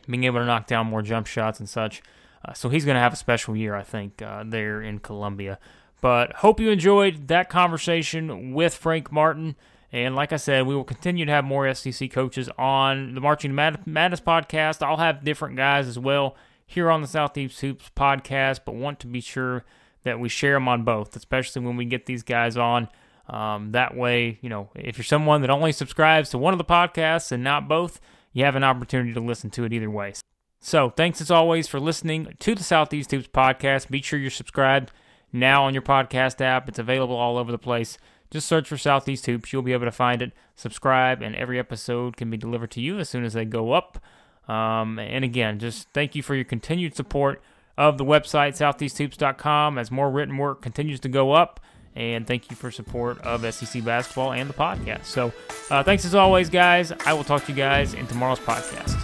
being 0.07 0.23
able 0.25 0.39
to 0.39 0.45
knock 0.45 0.67
down 0.67 0.87
more 0.87 1.01
jump 1.01 1.27
shots 1.27 1.59
and 1.59 1.67
such. 1.69 2.01
Uh, 2.45 2.53
so 2.53 2.69
he's 2.69 2.85
going 2.85 2.95
to 2.95 3.01
have 3.01 3.13
a 3.13 3.17
special 3.17 3.55
year, 3.55 3.75
I 3.75 3.83
think, 3.83 4.21
uh, 4.21 4.43
there 4.45 4.81
in 4.81 4.99
Columbia. 4.99 5.59
But 6.01 6.33
hope 6.33 6.59
you 6.59 6.69
enjoyed 6.69 7.29
that 7.29 7.49
conversation 7.49 8.53
with 8.53 8.73
Frank 8.73 9.11
Martin. 9.11 9.55
And 9.91 10.15
like 10.15 10.33
I 10.33 10.37
said, 10.37 10.65
we 10.65 10.75
will 10.75 10.83
continue 10.83 11.25
to 11.25 11.31
have 11.31 11.45
more 11.45 11.71
SEC 11.73 12.11
coaches 12.11 12.49
on 12.57 13.13
the 13.13 13.21
Marching 13.21 13.55
Madness 13.55 14.19
podcast. 14.19 14.85
I'll 14.85 14.97
have 14.97 15.23
different 15.23 15.55
guys 15.55 15.87
as 15.87 15.97
well 15.97 16.35
here 16.65 16.89
on 16.89 17.01
the 17.01 17.07
Southeast 17.07 17.61
Hoops 17.61 17.91
podcast, 17.95 18.61
but 18.65 18.75
want 18.75 18.99
to 19.01 19.07
be 19.07 19.21
sure 19.21 19.63
that 20.03 20.19
we 20.19 20.27
share 20.29 20.53
them 20.53 20.67
on 20.67 20.83
both, 20.83 21.15
especially 21.15 21.61
when 21.63 21.77
we 21.77 21.85
get 21.85 22.05
these 22.05 22.23
guys 22.23 22.57
on. 22.57 22.89
Um, 23.29 23.71
that 23.71 23.95
way, 23.95 24.39
you 24.41 24.49
know, 24.49 24.69
if 24.75 24.97
you're 24.97 25.05
someone 25.05 25.41
that 25.41 25.49
only 25.49 25.71
subscribes 25.71 26.31
to 26.31 26.37
one 26.37 26.53
of 26.53 26.57
the 26.57 26.65
podcasts 26.65 27.31
and 27.31 27.43
not 27.43 27.69
both, 27.69 28.01
you 28.33 28.43
have 28.45 28.55
an 28.55 28.63
opportunity 28.63 29.13
to 29.13 29.19
listen 29.19 29.49
to 29.51 29.63
it 29.63 29.73
either 29.73 29.89
way. 29.89 30.13
So, 30.59 30.89
thanks 30.89 31.21
as 31.21 31.29
always 31.29 31.67
for 31.67 31.79
listening 31.79 32.35
to 32.39 32.55
the 32.55 32.63
Southeast 32.63 33.11
Hoops 33.11 33.27
podcast. 33.27 33.89
Be 33.89 34.01
sure 34.01 34.19
you're 34.19 34.31
subscribed 34.31 34.91
now 35.31 35.65
on 35.65 35.73
your 35.73 35.83
podcast 35.83 36.39
app. 36.41 36.69
It's 36.69 36.79
available 36.79 37.15
all 37.15 37.37
over 37.37 37.51
the 37.51 37.57
place. 37.57 37.97
Just 38.31 38.47
search 38.47 38.67
for 38.67 38.77
Southeast 38.77 39.25
Hoops. 39.25 39.53
You'll 39.53 39.61
be 39.61 39.73
able 39.73 39.85
to 39.85 39.91
find 39.91 40.21
it. 40.21 40.31
Subscribe, 40.55 41.21
and 41.21 41.35
every 41.35 41.59
episode 41.59 42.17
can 42.17 42.29
be 42.29 42.37
delivered 42.37 42.71
to 42.71 42.81
you 42.81 42.97
as 42.99 43.09
soon 43.09 43.25
as 43.25 43.33
they 43.33 43.45
go 43.45 43.73
up. 43.73 43.99
Um, 44.47 44.99
and 44.99 45.23
again, 45.23 45.59
just 45.59 45.89
thank 45.93 46.15
you 46.15 46.23
for 46.23 46.33
your 46.35 46.45
continued 46.45 46.95
support 46.95 47.41
of 47.77 47.97
the 47.97 48.05
website, 48.05 48.53
southeasthoops.com, 48.53 49.77
as 49.77 49.91
more 49.91 50.09
written 50.09 50.37
work 50.37 50.61
continues 50.61 50.99
to 51.01 51.09
go 51.09 51.31
up. 51.31 51.59
And 51.95 52.25
thank 52.25 52.49
you 52.49 52.55
for 52.55 52.71
support 52.71 53.19
of 53.21 53.41
SEC 53.53 53.83
basketball 53.83 54.33
and 54.33 54.49
the 54.49 54.53
podcast. 54.53 55.05
So, 55.05 55.31
uh, 55.69 55.83
thanks 55.83 56.05
as 56.05 56.15
always, 56.15 56.49
guys. 56.49 56.91
I 57.05 57.13
will 57.13 57.23
talk 57.23 57.45
to 57.45 57.51
you 57.51 57.55
guys 57.57 57.93
in 57.93 58.07
tomorrow's 58.07 58.39
podcast. 58.39 58.99